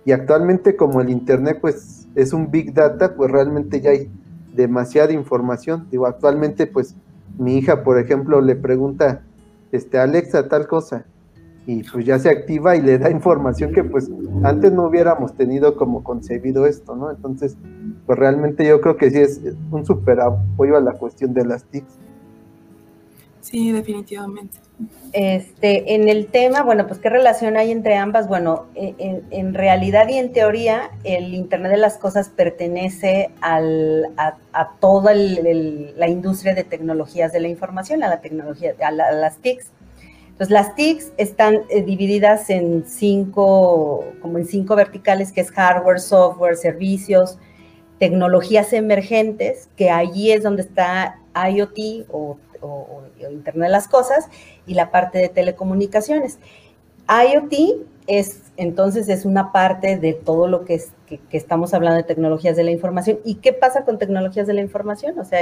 Y 0.06 0.14
actualmente 0.14 0.76
como 0.76 1.02
el 1.02 1.10
Internet 1.10 1.60
pues 1.62 2.08
es 2.16 2.34
un 2.34 2.50
Big 2.50 2.74
Data, 2.74 3.16
pues 3.16 3.30
realmente 3.30 3.82
ya 3.82 3.92
hay 3.92 4.10
demasiada 4.54 5.14
información. 5.14 5.88
Digo, 5.92 6.08
actualmente, 6.08 6.68
pues, 6.68 6.96
mi 7.38 7.58
hija, 7.58 7.84
por 7.84 7.98
ejemplo, 7.98 8.42
le 8.42 8.56
pregunta, 8.56 9.22
este, 9.72 9.98
Alexa, 9.98 10.48
tal 10.48 10.68
cosa, 10.68 11.06
y 11.66 11.84
pues 11.84 12.06
ya 12.06 12.18
se 12.18 12.30
activa 12.30 12.76
y 12.76 12.82
le 12.82 12.98
da 12.98 13.12
información 13.12 13.72
que 13.72 13.84
pues 13.84 14.10
antes 14.44 14.72
no 14.72 14.88
hubiéramos 14.88 15.36
tenido 15.36 15.76
como 15.76 16.04
concebido 16.04 16.66
esto, 16.66 16.96
¿no? 16.96 17.12
Entonces, 17.12 17.56
pues 18.06 18.18
realmente 18.18 18.68
yo 18.68 18.82
creo 18.82 18.98
que 18.98 19.12
sí 19.12 19.20
es 19.20 19.42
un 19.70 19.86
súper 19.86 20.22
apoyo 20.22 20.76
a 20.76 20.82
la 20.82 20.94
cuestión 20.94 21.34
de 21.34 21.46
las 21.46 21.64
TICs. 21.66 22.00
Sí, 23.42 23.72
definitivamente. 23.72 24.60
Este, 25.14 25.96
en 25.96 26.08
el 26.08 26.28
tema, 26.28 26.64
bueno, 26.64 26.88
pues 26.88 27.00
qué 27.00 27.10
relación 27.10 27.58
hay 27.58 27.72
entre 27.72 27.96
ambas. 27.96 28.28
Bueno, 28.28 28.68
en, 28.76 29.54
realidad 29.54 30.08
y 30.08 30.18
en 30.18 30.32
teoría, 30.32 30.92
el 31.04 31.34
Internet 31.34 31.72
de 31.72 31.78
las 31.78 31.98
Cosas 31.98 32.30
pertenece 32.30 33.30
al, 33.42 34.08
a, 34.18 34.70
toda 34.80 35.14
la 35.14 36.08
industria 36.08 36.56
de 36.56 36.64
tecnologías 36.64 37.34
de 37.34 37.42
la 37.42 37.48
información, 37.48 38.04
a 38.04 38.10
la 38.10 38.22
tecnología, 38.22 38.74
a, 38.82 38.92
las 38.92 39.38
TICs. 39.40 39.72
Entonces, 40.30 40.50
las 40.50 40.76
TICs 40.76 41.12
están 41.18 41.62
eh, 41.70 41.84
divididas 41.84 42.50
en 42.50 42.86
cinco, 42.88 44.06
como 44.22 44.38
en 44.38 44.46
cinco 44.46 44.76
verticales, 44.76 45.32
que 45.32 45.42
es 45.42 45.52
hardware, 45.52 46.00
software, 46.00 46.56
servicios, 46.56 47.38
tecnologías 48.00 48.74
emergentes, 48.74 49.70
que 49.76 49.92
allí 49.92 50.32
es 50.32 50.42
donde 50.42 50.64
está 50.64 51.20
IoT 51.36 52.08
o, 52.10 52.38
Internet 53.30 53.68
de 53.68 53.72
las 53.72 53.88
Cosas 53.88 54.28
y 54.66 54.74
la 54.74 54.92
parte 54.92 55.20
de 55.20 55.30
telecomunicaciones. 55.30 56.40
IoT 57.08 57.82
es 58.08 58.42
entonces 58.58 59.10
es 59.10 59.26
una 59.26 59.52
parte 59.52 59.98
de 59.98 60.14
todo 60.14 60.48
lo 60.48 60.66
que, 60.66 60.76
es, 60.76 60.92
que, 61.08 61.20
estamos 61.32 61.74
hablando 61.74 61.98
de 61.98 62.04
tecnologías 62.04 62.56
de 62.56 62.64
la 62.64 62.72
información. 62.72 63.20
¿Y 63.24 63.36
qué 63.36 63.54
pasa 63.54 63.86
con 63.86 63.98
tecnologías 63.98 64.46
de 64.46 64.54
la 64.54 64.62
información? 64.62 65.18
O 65.18 65.26
sea, 65.26 65.40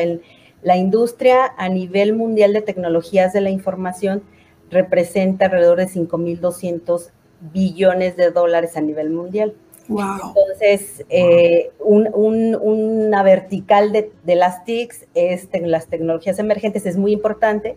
la 0.61 0.77
industria 0.77 1.53
a 1.57 1.67
nivel 1.69 2.13
mundial 2.13 2.53
de 2.53 2.61
tecnologías 2.61 3.33
de 3.33 3.41
la 3.41 3.49
información 3.49 4.23
representa 4.69 5.45
alrededor 5.45 5.79
de 5.79 5.87
5.200 5.87 7.09
billones 7.51 8.15
de 8.15 8.31
dólares 8.31 8.77
a 8.77 8.81
nivel 8.81 9.09
mundial. 9.09 9.53
Entonces, 9.89 11.03
eh, 11.09 11.71
una 11.79 13.23
vertical 13.23 13.91
de, 13.91 14.35
las 14.35 14.63
TICs 14.63 15.07
es 15.15 15.49
las 15.61 15.87
tecnologías 15.87 16.37
emergentes, 16.39 16.85
es 16.85 16.97
muy 16.97 17.11
importante. 17.11 17.75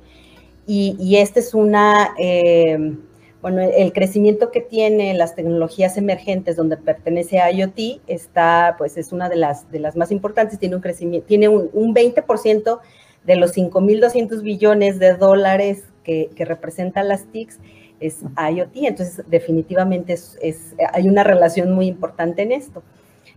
Y, 0.67 0.97
y 1.01 1.17
este 1.17 1.41
es 1.41 1.55
una, 1.55 2.15
eh, 2.19 2.95
bueno, 3.41 3.63
el 3.63 3.93
crecimiento 3.93 4.51
que 4.51 4.61
tiene 4.61 5.15
las 5.15 5.35
tecnologías 5.35 5.97
emergentes 5.97 6.55
donde 6.55 6.77
pertenece 6.77 7.41
a 7.41 7.51
IoT 7.51 8.01
está, 8.07 8.77
pues 8.79 8.97
es 8.97 9.13
una 9.13 9.29
de 9.29 9.37
las, 9.37 9.71
de 9.73 9.81
las 9.81 9.97
más 9.97 10.13
importantes, 10.13 10.59
tiene 10.59 10.77
un 10.77 10.83
crecimiento, 10.83 11.27
tiene 11.27 11.49
un, 11.49 11.71
un 11.73 11.95
20% 11.95 12.81
de 13.25 13.37
los 13.37 13.57
5.200 13.57 14.43
billones 14.43 14.99
de 14.99 15.15
dólares 15.15 15.85
que, 16.05 16.31
que 16.37 16.45
representan 16.45 17.09
las 17.09 17.25
TICs 17.27 17.59
es 18.07 18.19
IoT, 18.37 18.71
entonces 18.75 19.25
definitivamente 19.29 20.13
es, 20.13 20.75
hay 20.93 21.09
una 21.09 21.25
relación 21.25 21.73
muy 21.73 21.87
importante 21.87 22.43
en 22.43 22.53
esto. 22.53 22.83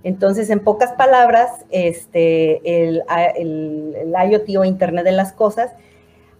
Entonces, 0.03 0.49
en 0.51 0.59
pocas 0.59 0.91
palabras, 0.93 1.49
este, 1.71 2.85
el, 2.85 3.03
el, 3.35 4.13
IoT 4.29 4.57
o 4.57 4.63
Internet 4.63 5.03
de 5.03 5.11
las 5.11 5.33
Cosas 5.33 5.71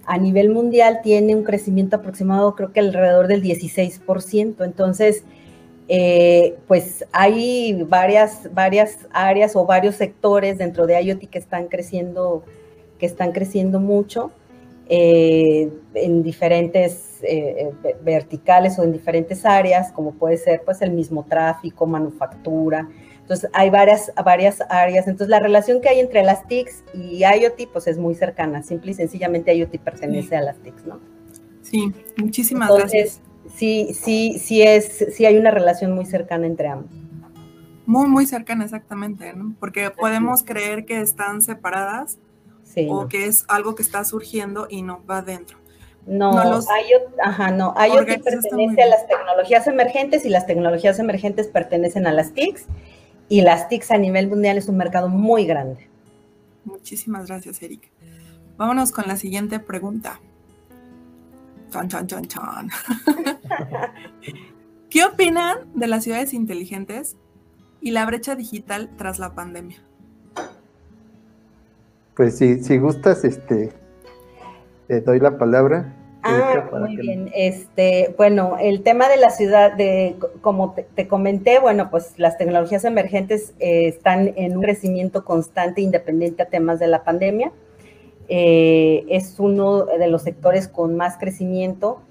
a 0.06 0.18
nivel 0.18 0.50
mundial 0.50 1.00
tiene 1.02 1.36
un 1.36 1.44
crecimiento 1.44 1.96
aproximado, 1.96 2.56
creo 2.56 2.72
que 2.72 2.80
alrededor 2.80 3.28
del 3.28 3.42
16%. 3.42 4.64
Entonces, 4.64 5.24
eh, 5.88 6.56
pues 6.68 7.06
hay 7.12 7.84
varias, 7.88 8.54
varias 8.54 9.08
áreas 9.12 9.56
o 9.56 9.66
varios 9.66 9.96
sectores 9.96 10.58
dentro 10.58 10.88
de 10.88 11.02
IoT 11.02 11.30
que 11.30 11.40
están 11.40 11.68
creciendo, 11.68 12.44
que 13.00 13.06
están 13.06 13.32
creciendo 13.32 13.80
mucho. 13.80 14.32
Eh, 14.88 15.72
en 15.96 16.22
diferentes 16.22 17.15
eh, 17.28 17.72
verticales 18.04 18.78
o 18.80 18.84
en 18.84 18.92
diferentes 18.92 19.46
áreas, 19.46 19.92
como 19.92 20.14
puede 20.14 20.38
ser 20.38 20.62
pues 20.64 20.82
el 20.82 20.92
mismo 20.92 21.26
tráfico, 21.26 21.86
manufactura. 21.86 22.90
Entonces 23.22 23.50
hay 23.54 23.70
varias, 23.70 24.12
varias 24.24 24.62
áreas. 24.70 25.08
Entonces 25.08 25.30
la 25.30 25.40
relación 25.40 25.82
que 25.82 25.90
hay 25.90 26.00
entre 26.00 26.24
las 26.24 26.48
TICs 26.48 26.84
y 26.94 27.24
IoT 27.24 27.72
pues 27.72 27.88
es 27.88 27.98
muy 27.98 28.16
cercana. 28.16 28.64
Simple 28.64 28.92
y 28.92 28.94
sencillamente 28.94 29.54
IoT 29.56 29.78
pertenece 29.80 30.36
a 30.36 30.42
las 30.42 30.58
TICs, 30.58 30.86
¿no? 30.86 31.00
Sí, 31.62 31.92
muchísimas 32.18 32.72
gracias. 32.74 33.22
Sí, 33.56 33.94
sí, 33.94 34.40
sí 34.40 34.62
es, 34.62 35.06
sí 35.14 35.26
hay 35.26 35.38
una 35.38 35.52
relación 35.52 35.94
muy 35.94 36.06
cercana 36.06 36.46
entre 36.46 36.68
ambos. 36.68 36.92
Muy, 37.86 38.08
muy 38.08 38.26
cercana, 38.26 38.64
exactamente, 38.64 39.34
¿no? 39.34 39.56
Porque 39.60 39.92
podemos 39.92 40.44
creer 40.44 40.86
que 40.86 41.02
están 41.02 41.42
separadas, 41.42 42.18
o 42.90 43.08
que 43.08 43.26
es 43.26 43.46
algo 43.48 43.76
que 43.76 43.84
está 43.84 44.04
surgiendo 44.04 44.68
y 44.70 44.82
no 44.82 45.04
va 45.06 45.22
dentro. 45.22 45.58
No, 46.08 46.34
IoT, 46.34 47.20
ajá, 47.24 47.52
no, 47.52 47.74
IoT 47.78 48.24
pertenece 48.24 48.84
a 48.84 48.88
las 48.88 49.08
tecnologías 49.08 49.66
emergentes 49.66 50.26
y 50.26 50.30
las 50.30 50.46
tecnologías 50.46 51.00
emergentes 51.00 51.48
pertenecen 51.48 52.06
a 52.06 52.12
las 52.12 52.34
TICs 52.34 52.66
y 53.28 53.42
las 53.42 53.70
TICs 53.70 53.92
a 53.92 53.98
nivel 53.98 54.28
mundial 54.28 54.58
es 54.58 54.68
un 54.68 54.78
mercado 54.78 55.10
muy 55.10 55.46
grande. 55.46 55.90
Muchísimas 56.64 57.28
gracias, 57.28 57.62
Erika. 57.64 57.88
Vámonos 58.58 58.92
con 58.92 59.08
la 59.08 59.18
siguiente 59.18 59.60
pregunta. 59.60 60.20
Chan, 61.72 61.90
chan, 61.90 62.08
chan, 62.08 62.28
chan. 62.28 62.70
¿Qué 64.90 65.04
opinan 65.04 65.58
de 65.74 65.88
las 65.88 66.04
ciudades 66.04 66.34
inteligentes 66.34 67.18
y 67.82 67.92
la 67.92 68.06
brecha 68.06 68.36
digital 68.36 68.90
tras 68.98 69.20
la 69.20 69.34
pandemia? 69.34 69.78
Pues 72.16 72.38
si, 72.38 72.64
si 72.64 72.78
gustas, 72.78 73.26
este, 73.26 73.74
te 74.88 75.02
doy 75.02 75.20
la 75.20 75.38
palabra. 75.38 75.94
Ah, 76.28 76.70
muy 76.80 76.96
bien. 76.98 77.30
Este, 77.36 78.16
bueno, 78.18 78.58
el 78.60 78.82
tema 78.82 79.08
de 79.10 79.18
la 79.18 79.30
ciudad, 79.30 79.74
de, 79.74 80.16
como 80.42 80.74
te, 80.96 81.08
comenté, 81.08 81.60
bueno, 81.60 81.92
pues 81.92 82.18
las 82.18 82.38
tecnologías 82.40 82.84
emergentes 82.84 83.54
eh, 83.60 83.88
están 83.88 84.34
en 84.36 84.58
un 84.58 84.64
crecimiento 84.64 85.24
constante 85.24 85.82
independiente 85.82 86.42
a 86.42 86.48
temas 86.48 86.80
de 86.80 86.88
la 86.88 87.04
pandemia. 87.04 87.52
Eh, 88.28 89.06
es 89.08 89.40
uno 89.40 89.86
de 89.86 90.08
los 90.08 90.24
sectores 90.24 90.68
con 90.68 90.96
más 90.96 91.18
crecimiento 91.18 92.02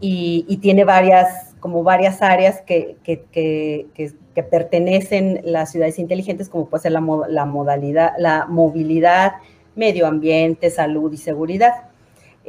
y, 0.00 0.56
tiene 0.62 0.84
varias, 0.84 1.54
como 1.60 1.82
varias 1.82 2.22
áreas 2.22 2.62
que, 2.62 2.96
que, 3.04 3.24
que, 3.30 3.88
que, 3.94 4.42
pertenecen 4.42 5.42
las 5.44 5.70
ciudades 5.70 5.98
inteligentes, 5.98 6.48
como 6.48 6.64
puede 6.64 6.84
ser 6.84 6.92
la, 6.92 7.02
la 7.28 7.44
modalidad, 7.44 8.14
la 8.16 8.46
movilidad, 8.46 9.32
medio 9.76 10.06
ambiente, 10.06 10.70
salud 10.70 11.12
y 11.12 11.18
seguridad. 11.18 11.89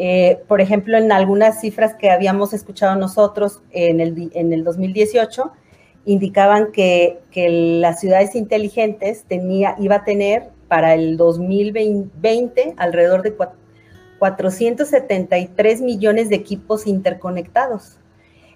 Eh, 0.04 0.42
por 0.48 0.62
ejemplo, 0.62 0.98
en 0.98 1.12
algunas 1.12 1.62
cifras 1.62 1.94
que 1.94 2.10
habíamos 2.10 2.56
escuchado 2.56 2.96
nosotros 2.96 3.60
en 3.70 4.00
el, 4.00 4.32
en 4.34 4.52
el 4.52 4.64
2018, 4.64 5.52
indicaban 6.06 6.72
que, 6.72 7.20
que, 7.30 7.78
las 7.80 8.00
ciudades 8.00 8.34
inteligentes 8.34 9.26
tenía, 9.26 9.76
iba 9.78 9.98
a 9.98 10.04
tener 10.04 10.50
para 10.68 10.96
el 10.96 11.18
2020 11.18 12.74
alrededor 12.78 13.22
de 13.22 13.36
473 14.18 15.82
millones 15.82 16.30
de 16.30 16.36
equipos 16.36 16.88
interconectados. 16.88 18.00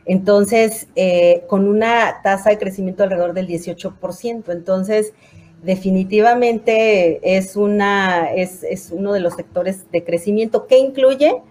Entonces, 0.05 0.87
eh, 0.95 1.43
con 1.47 1.67
una 1.67 2.21
tasa 2.23 2.49
de 2.49 2.57
crecimiento 2.57 3.03
alrededor 3.03 3.33
del 3.35 3.45
18%. 3.45 4.51
Entonces, 4.51 5.13
definitivamente 5.63 7.37
es, 7.37 7.55
una, 7.55 8.31
es, 8.33 8.63
es 8.63 8.91
uno 8.91 9.13
de 9.13 9.19
los 9.19 9.33
sectores 9.33 9.89
de 9.91 10.03
crecimiento 10.03 10.67
que 10.67 10.77
incluye 10.77 11.41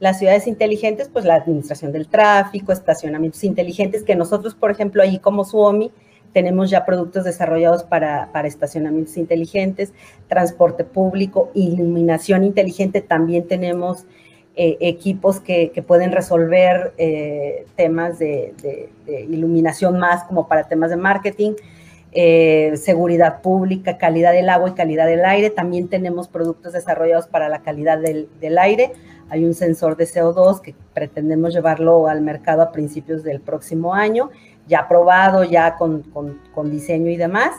las 0.00 0.18
ciudades 0.18 0.46
inteligentes, 0.46 1.08
pues 1.12 1.24
la 1.24 1.34
administración 1.34 1.92
del 1.92 2.08
tráfico, 2.08 2.72
estacionamientos 2.72 3.44
inteligentes, 3.44 4.02
que 4.02 4.16
nosotros, 4.16 4.54
por 4.54 4.70
ejemplo, 4.70 5.02
ahí 5.02 5.18
como 5.18 5.44
Suomi, 5.44 5.92
tenemos 6.32 6.68
ya 6.68 6.84
productos 6.84 7.24
desarrollados 7.24 7.84
para, 7.84 8.30
para, 8.32 8.48
estacionamientos 8.48 9.16
inteligentes, 9.16 9.94
transporte 10.28 10.84
público, 10.84 11.50
iluminación 11.54 12.44
inteligente, 12.44 13.00
también 13.00 13.46
tenemos 13.46 14.04
eh, 14.56 14.76
equipos 14.80 15.40
que, 15.40 15.70
que, 15.70 15.82
pueden 15.82 16.12
resolver 16.12 16.92
eh, 16.98 17.66
temas 17.76 18.18
de, 18.18 18.52
iluminación 19.28 19.98
más 19.98 20.24
como 20.24 20.46
para 20.46 20.68
temas 20.68 20.90
de 20.90 20.96
marketing, 20.96 21.54
eh, 22.16 22.76
seguridad 22.76 23.42
pública, 23.42 23.98
calidad 23.98 24.32
del 24.32 24.48
agua 24.48 24.70
y 24.70 24.74
calidad 24.74 25.06
del 25.06 25.24
aire. 25.24 25.50
También 25.50 25.88
tenemos 25.88 26.28
productos 26.28 26.72
desarrollados 26.72 27.26
para 27.26 27.48
la 27.48 27.62
calidad 27.62 27.98
del, 27.98 28.28
del 28.40 28.56
aire. 28.58 28.92
Hay 29.30 29.44
un 29.44 29.52
sensor 29.52 29.96
de 29.96 30.04
CO2 30.04 30.60
que 30.60 30.76
pretendemos 30.92 31.52
llevarlo 31.52 32.06
al 32.06 32.20
mercado 32.20 32.62
a 32.62 32.70
principios 32.70 33.24
del 33.24 33.40
próximo 33.40 33.94
año, 33.94 34.30
ya 34.68 34.80
aprobado, 34.80 35.42
ya 35.42 35.76
con, 35.76 36.02
con, 36.02 36.70
diseño 36.70 37.10
y 37.10 37.16
demás. 37.16 37.56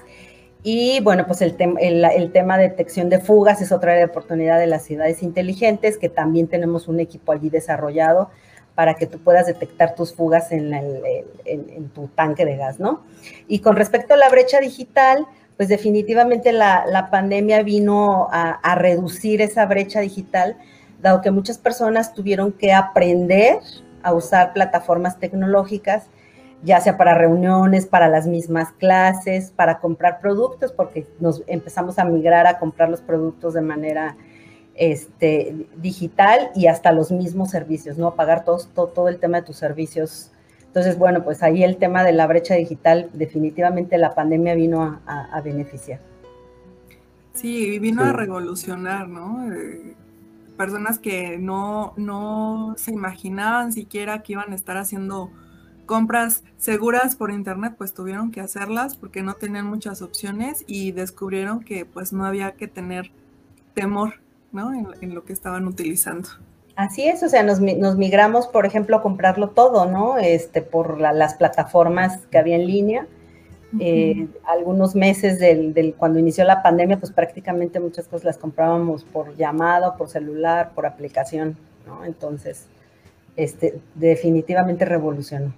Y 0.63 1.01
bueno, 1.01 1.27
pues 1.27 1.41
el, 1.41 1.55
el, 1.59 2.31
tema 2.31 2.57
de 2.57 2.69
detección 2.69 3.09
de 3.09 3.19
fugas 3.19 3.61
es 3.61 3.73
otra 3.73 3.93
de 3.93 4.05
oportunidad 4.05 4.57
de 4.57 4.67
las 4.67 4.83
ciudades 4.83 5.21
inteligentes, 5.21 5.97
que 5.97 6.07
también 6.07 6.47
tenemos 6.47 6.87
un 6.87 7.01
equipo 7.01 7.33
allí 7.33 7.49
desarrollado 7.49 8.29
para 8.75 8.95
que 8.95 9.07
tú 9.07 9.19
puedas 9.19 9.47
detectar 9.47 9.95
tus 9.95 10.13
fugas 10.13 10.51
en, 10.51 11.89
tu 11.93 12.07
tanque 12.09 12.45
de 12.45 12.57
gas, 12.57 12.79
¿no? 12.79 13.03
Y 13.47 13.59
con 13.59 13.75
respecto 13.75 14.13
a 14.13 14.17
la 14.17 14.29
brecha 14.29 14.59
digital, 14.59 15.25
pues 15.57 15.69
definitivamente 15.69 16.51
la, 16.51 16.85
la 16.85 17.09
pandemia 17.09 17.63
vino 17.63 18.27
a, 18.31 18.51
a, 18.51 18.75
reducir 18.75 19.41
esa 19.41 19.65
brecha 19.65 20.01
digital, 20.01 20.57
dado 21.01 21.21
que 21.21 21.31
muchas 21.31 21.57
personas 21.57 22.13
tuvieron 22.13 22.51
que 22.51 22.73
aprender 22.73 23.59
a 24.03 24.13
usar 24.13 24.53
plataformas 24.53 25.17
tecnológicas 25.19 26.09
ya 26.65 26.81
sea 26.81 26.97
para 26.97 27.13
reuniones, 27.13 27.85
para 27.85 28.09
las 28.09 28.25
mismas 28.27 28.71
clases, 28.73 29.51
para 29.51 29.79
comprar 29.79 30.19
productos, 30.19 30.71
porque 30.71 31.07
nos 31.19 31.43
empezamos 31.45 31.99
a 31.99 32.05
migrar 32.05 32.47
a 32.47 32.57
comprar 32.57 32.89
los 32.89 33.01
productos 33.01 33.53
de 33.53 33.61
manera 33.61 34.17
este, 34.75 35.67
digital 35.77 36.51
y 36.55 36.67
hasta 36.67 36.91
los 36.91 37.11
mismos 37.11 37.49
servicios, 37.49 37.97
¿no? 37.97 38.15
Pagar 38.15 38.43
todo, 38.43 38.59
todo, 38.87 39.09
el 39.09 39.19
tema 39.19 39.39
de 39.39 39.47
tus 39.47 39.57
servicios. 39.57 40.31
Entonces, 40.67 40.97
bueno, 40.97 41.23
pues 41.23 41.41
ahí 41.43 41.63
el 41.63 41.77
tema 41.77 42.03
de 42.03 42.11
la 42.11 42.27
brecha 42.27 42.55
digital, 42.55 43.09
definitivamente 43.13 43.97
la 43.97 44.13
pandemia 44.13 44.55
vino 44.55 44.99
a, 45.05 45.41
beneficiar. 45.41 45.99
Sí, 47.33 47.79
vino 47.79 48.03
a 48.03 48.11
revolucionar, 48.11 49.07
¿no? 49.07 49.51
Eh, 49.53 49.95
personas 50.57 50.99
que 50.99 51.37
no, 51.37 51.93
no 51.97 52.75
se 52.77 52.91
imaginaban 52.91 53.73
siquiera 53.73 54.23
que 54.23 54.33
iban 54.33 54.51
a 54.51 54.55
estar 54.55 54.77
haciendo 54.77 55.31
compras 55.85 56.43
seguras 56.57 57.15
por 57.15 57.31
internet, 57.31 57.75
pues 57.77 57.93
tuvieron 57.93 58.31
que 58.31 58.41
hacerlas 58.41 58.97
porque 58.97 59.21
no 59.23 59.35
tenían 59.35 59.67
muchas 59.67 60.01
opciones 60.01 60.63
y 60.67 60.91
descubrieron 60.91 61.61
que 61.61 61.85
pues 61.85 62.11
no 62.11 62.25
había 62.25 62.53
que 62.53 62.67
tener 62.67 63.11
temor, 63.73 64.15
¿no? 64.55 64.73
En, 64.73 65.13
lo 65.13 65.25
que 65.25 65.33
estaban 65.33 65.67
utilizando. 65.67 66.29
Así 66.75 67.07
es, 67.07 67.21
o 67.23 67.29
sea, 67.29 67.43
nos, 67.43 67.59
migramos, 67.59 68.47
por 68.47 68.65
ejemplo, 68.65 68.97
a 68.97 69.01
comprarlo 69.01 69.49
todo, 69.49 69.85
¿no? 69.85 70.17
Este, 70.17 70.61
por 70.61 70.99
las 70.99 71.35
plataformas 71.35 72.25
que 72.31 72.37
había 72.37 72.55
en 72.55 72.65
línea. 72.65 73.07
Eh, 73.77 74.27
algunos 74.45 74.95
meses 74.95 75.37
del, 75.37 75.95
cuando 75.97 76.17
inició 76.17 76.45
la 76.45 76.63
pandemia, 76.63 76.97
pues 76.97 77.11
prácticamente 77.11 77.81
muchas 77.81 78.07
cosas 78.07 78.23
las 78.23 78.37
comprábamos 78.37 79.03
por 79.03 79.35
llamado, 79.35 79.97
por 79.97 80.07
celular, 80.07 80.71
por 80.73 80.85
aplicación, 80.85 81.57
¿no? 81.85 82.05
Entonces, 82.05 82.67
este, 83.35 83.79
definitivamente 83.95 84.85
revolucionó. 84.85 85.53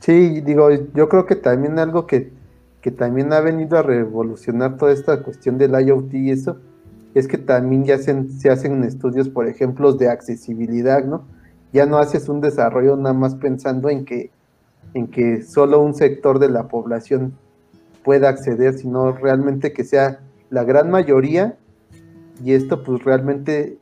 Sí, 0.00 0.40
digo, 0.40 0.70
yo 0.94 1.08
creo 1.08 1.26
que 1.26 1.36
también 1.36 1.78
algo 1.78 2.06
que, 2.06 2.32
que 2.80 2.90
también 2.90 3.32
ha 3.34 3.40
venido 3.40 3.78
a 3.78 3.82
revolucionar 3.82 4.78
toda 4.78 4.92
esta 4.92 5.22
cuestión 5.22 5.58
del 5.58 5.72
IoT 5.72 6.14
y 6.14 6.30
eso, 6.30 6.58
es 7.18 7.28
que 7.28 7.38
también 7.38 7.84
ya 7.86 7.96
se, 7.96 8.50
hacen 8.50 8.84
estudios, 8.84 9.30
por 9.30 9.48
ejemplo, 9.48 9.94
de 9.94 10.10
accesibilidad, 10.10 11.02
¿no? 11.02 11.24
Ya 11.72 11.86
no 11.86 11.96
haces 11.96 12.28
un 12.28 12.42
desarrollo 12.42 12.94
nada 12.96 13.14
más 13.14 13.36
pensando 13.36 13.88
en 13.88 14.04
que, 14.04 14.30
en 14.92 15.06
que 15.06 15.42
solo 15.42 15.80
un 15.80 15.94
sector 15.94 16.38
de 16.38 16.50
la 16.50 16.68
población 16.68 17.32
pueda 18.04 18.28
acceder, 18.28 18.74
sino 18.74 19.12
realmente 19.12 19.72
que 19.72 19.82
sea 19.82 20.20
la 20.50 20.64
gran 20.64 20.90
mayoría 20.90 21.56
y 22.44 22.52
esto 22.52 22.82
pues 22.82 23.02
realmente 23.02 23.78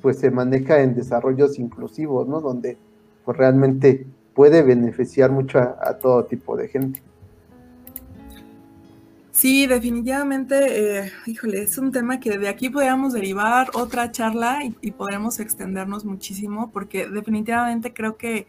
pues 0.00 0.18
se 0.18 0.30
maneja 0.30 0.80
en 0.80 0.94
desarrollos 0.94 1.58
inclusivos, 1.58 2.28
¿no? 2.28 2.40
Donde 2.40 2.78
pues 3.24 3.36
realmente 3.36 4.06
puede 4.34 4.62
beneficiar 4.62 5.32
mucho 5.32 5.58
a, 5.58 5.98
todo 5.98 6.26
tipo 6.26 6.56
de 6.56 6.68
gente. 6.68 7.02
Sí, 9.38 9.68
definitivamente, 9.68 11.04
eh, 11.04 11.12
híjole, 11.24 11.62
es 11.62 11.78
un 11.78 11.92
tema 11.92 12.18
que 12.18 12.38
de 12.38 12.48
aquí 12.48 12.70
podríamos 12.70 13.12
derivar 13.12 13.70
otra 13.74 14.10
charla 14.10 14.64
y, 14.64 14.90
podremos 14.90 15.38
extendernos 15.38 16.04
muchísimo 16.04 16.72
porque 16.72 17.08
definitivamente 17.08 17.94
creo 17.94 18.16
que 18.16 18.48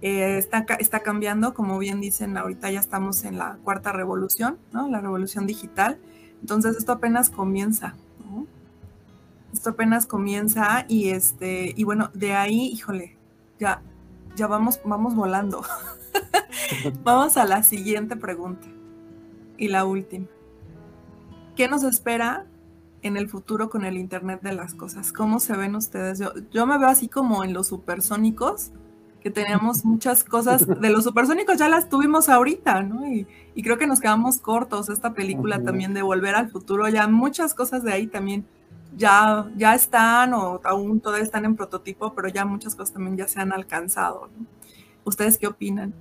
eh, 0.00 0.38
está, 0.38 0.64
está 0.78 1.00
cambiando, 1.00 1.54
como 1.54 1.76
bien 1.80 2.00
dicen, 2.00 2.36
ahorita 2.36 2.70
ya 2.70 2.78
estamos 2.78 3.24
en 3.24 3.36
la 3.36 3.58
cuarta 3.64 3.90
revolución, 3.90 4.58
¿no? 4.70 4.88
La 4.88 5.00
revolución 5.00 5.44
digital. 5.44 5.98
Entonces 6.40 6.76
esto 6.76 6.92
apenas 6.92 7.30
comienza, 7.30 7.96
¿no? 8.20 8.46
Esto 9.52 9.70
apenas 9.70 10.06
comienza 10.06 10.84
y 10.86 11.08
este, 11.08 11.74
y 11.76 11.82
bueno, 11.82 12.12
de 12.14 12.34
ahí, 12.34 12.66
híjole, 12.66 13.16
ya 13.58 13.82
ya 14.36 14.46
vamos, 14.46 14.78
vamos 14.84 15.16
volando. 15.16 15.64
vamos 17.02 17.36
a 17.36 17.44
la 17.44 17.64
siguiente 17.64 18.14
pregunta. 18.14 18.77
Y 19.58 19.68
la 19.68 19.84
última. 19.84 20.26
¿Qué 21.56 21.68
nos 21.68 21.82
espera 21.82 22.46
en 23.02 23.16
el 23.16 23.28
futuro 23.28 23.68
con 23.68 23.84
el 23.84 23.98
Internet 23.98 24.40
de 24.42 24.52
las 24.52 24.74
Cosas? 24.74 25.12
¿Cómo 25.12 25.40
se 25.40 25.56
ven 25.56 25.74
ustedes? 25.74 26.20
Yo, 26.20 26.32
yo 26.50 26.66
me 26.66 26.78
veo 26.78 26.88
así 26.88 27.08
como 27.08 27.44
en 27.44 27.52
los 27.52 27.66
supersónicos, 27.66 28.70
que 29.20 29.30
teníamos 29.30 29.84
muchas 29.84 30.22
cosas, 30.22 30.66
de 30.66 30.90
los 30.90 31.04
supersónicos 31.04 31.58
ya 31.58 31.68
las 31.68 31.88
tuvimos 31.88 32.28
ahorita, 32.28 32.82
¿no? 32.82 33.06
Y, 33.06 33.26
y 33.54 33.62
creo 33.62 33.76
que 33.76 33.88
nos 33.88 33.98
quedamos 34.00 34.38
cortos, 34.38 34.88
esta 34.88 35.12
película 35.12 35.60
también 35.62 35.92
de 35.92 36.02
Volver 36.02 36.36
al 36.36 36.50
Futuro, 36.50 36.88
ya 36.88 37.08
muchas 37.08 37.54
cosas 37.54 37.82
de 37.82 37.92
ahí 37.92 38.06
también 38.06 38.46
ya, 38.96 39.50
ya 39.56 39.74
están 39.74 40.32
o 40.34 40.60
aún 40.64 41.00
todavía 41.00 41.24
están 41.24 41.44
en 41.44 41.56
prototipo, 41.56 42.14
pero 42.14 42.28
ya 42.28 42.44
muchas 42.44 42.74
cosas 42.74 42.94
también 42.94 43.16
ya 43.16 43.28
se 43.28 43.40
han 43.40 43.52
alcanzado. 43.52 44.28
¿Ustedes 45.04 45.38
qué 45.38 45.46
opinan? 45.46 45.94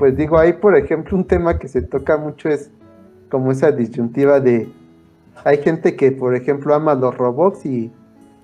Pues 0.00 0.16
digo, 0.16 0.38
ahí 0.38 0.54
por 0.54 0.74
ejemplo 0.78 1.14
un 1.14 1.26
tema 1.26 1.58
que 1.58 1.68
se 1.68 1.82
toca 1.82 2.16
mucho 2.16 2.48
es 2.48 2.70
como 3.30 3.52
esa 3.52 3.70
disyuntiva 3.70 4.40
de, 4.40 4.72
hay 5.44 5.58
gente 5.58 5.94
que 5.94 6.10
por 6.10 6.34
ejemplo 6.34 6.74
ama 6.74 6.94
los 6.94 7.14
robots 7.14 7.66
y, 7.66 7.92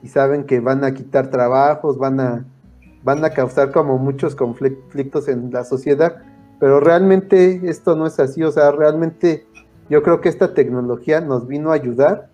saben 0.04 0.44
que 0.44 0.60
van 0.60 0.84
a 0.84 0.92
quitar 0.92 1.30
trabajos, 1.30 1.96
van 1.96 2.20
a, 2.20 2.44
van 3.02 3.24
a 3.24 3.30
causar 3.30 3.72
como 3.72 3.96
muchos 3.96 4.36
conflictos 4.36 5.28
en 5.28 5.50
la 5.50 5.64
sociedad, 5.64 6.18
pero 6.60 6.78
realmente 6.78 7.62
esto 7.64 7.96
no 7.96 8.06
es 8.06 8.20
así, 8.20 8.42
o 8.44 8.52
sea, 8.52 8.70
realmente 8.70 9.46
yo 9.88 10.02
creo 10.02 10.20
que 10.20 10.28
esta 10.28 10.52
tecnología 10.52 11.22
nos 11.22 11.48
vino 11.48 11.72
a 11.72 11.74
ayudar 11.74 12.28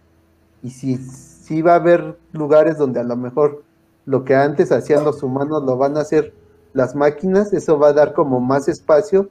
y 0.65 0.71
si, 0.71 0.97
si 0.97 1.63
va 1.63 1.75
a 1.75 1.77
haber 1.77 2.19
lugares 2.33 2.77
donde 2.77 2.99
a 2.99 3.05
lo 3.05 3.17
mejor 3.17 3.63
lo 4.05 4.25
que 4.25 4.35
antes 4.35 4.73
hacían 4.73 5.05
los 5.05 5.23
humanos 5.23 5.63
lo 5.63 5.77
van 5.77 5.97
a 5.97 6.01
hacer 6.01 6.35
las 6.73 6.95
máquinas, 6.95 7.53
eso 7.53 7.79
va 7.79 7.89
a 7.89 7.93
dar 7.93 8.13
como 8.13 8.41
más 8.41 8.69
espacio 8.69 9.29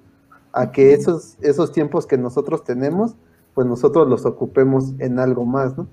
a 0.53 0.71
que 0.71 0.93
esos, 0.93 1.37
esos 1.41 1.71
tiempos 1.71 2.05
que 2.05 2.17
nosotros 2.17 2.63
tenemos, 2.63 3.15
pues 3.53 3.67
nosotros 3.67 4.07
los 4.07 4.25
ocupemos 4.25 4.93
en 4.99 5.19
algo 5.19 5.45
más, 5.45 5.77
¿no? 5.77 5.87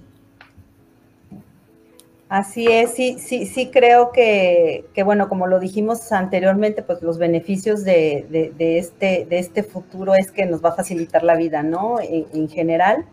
Así 2.28 2.66
es, 2.66 2.92
sí, 2.92 3.16
sí, 3.18 3.46
sí 3.46 3.70
creo 3.70 4.12
que, 4.12 4.84
bueno, 5.02 5.30
como 5.30 5.46
lo 5.46 5.58
dijimos 5.58 6.12
anteriormente, 6.12 6.82
pues 6.82 7.00
los 7.00 7.16
beneficios 7.16 7.84
de, 7.84 8.52
este, 8.58 9.24
de 9.24 9.38
este 9.38 9.62
futuro 9.62 10.14
es 10.14 10.30
que 10.30 10.44
nos 10.44 10.62
va 10.62 10.70
a 10.70 10.74
facilitar 10.74 11.22
la 11.22 11.37
vida, 11.37 11.62
¿no? 11.62 11.98
En, 12.00 12.48
general, 12.50 13.06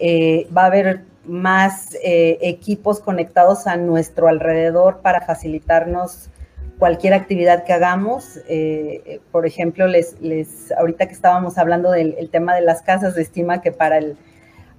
eh, 0.00 0.48
va 0.56 0.62
a 0.62 0.66
haber 0.66 1.04
más 1.26 1.94
eh, 2.02 2.38
equipos 2.40 3.00
conectados 3.00 3.66
a 3.66 3.76
nuestro 3.76 4.26
alrededor 4.26 5.00
para 5.02 5.20
facilitarnos 5.20 6.30
cualquier 6.78 7.14
actividad 7.14 7.64
que 7.64 7.72
hagamos. 7.72 8.40
Eh, 8.48 9.20
por 9.32 9.46
ejemplo, 9.46 9.86
les, 9.86 10.20
les, 10.20 10.72
ahorita 10.72 11.06
que 11.06 11.14
estábamos 11.14 11.58
hablando 11.58 11.90
del 11.90 12.28
tema 12.30 12.54
de 12.54 12.62
las 12.62 12.82
casas, 12.82 13.14
se 13.14 13.22
estima 13.22 13.60
que 13.62 13.72
para 13.72 13.98
el 13.98 14.16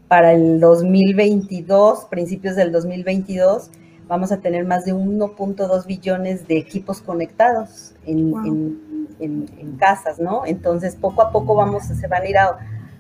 para 0.08 0.34
el 0.34 0.60
2022, 0.60 2.06
principios 2.06 2.56
del 2.56 2.72
2022, 2.72 3.70
vamos 4.08 4.32
a 4.32 4.38
tener 4.38 4.66
más 4.66 4.86
de 4.86 4.94
1.2 4.94 5.86
billones 5.86 6.48
de 6.48 6.58
equipos 6.58 7.02
conectados 7.02 7.94
en, 8.06 8.88
casas, 9.80 10.20
¿no? 10.20 10.46
Entonces, 10.46 10.96
poco 10.96 11.22
a 11.22 11.32
poco 11.32 11.56
vamos, 11.56 11.84
se 11.86 12.08
van 12.08 12.24
a 12.24 12.28
ir 12.28 12.36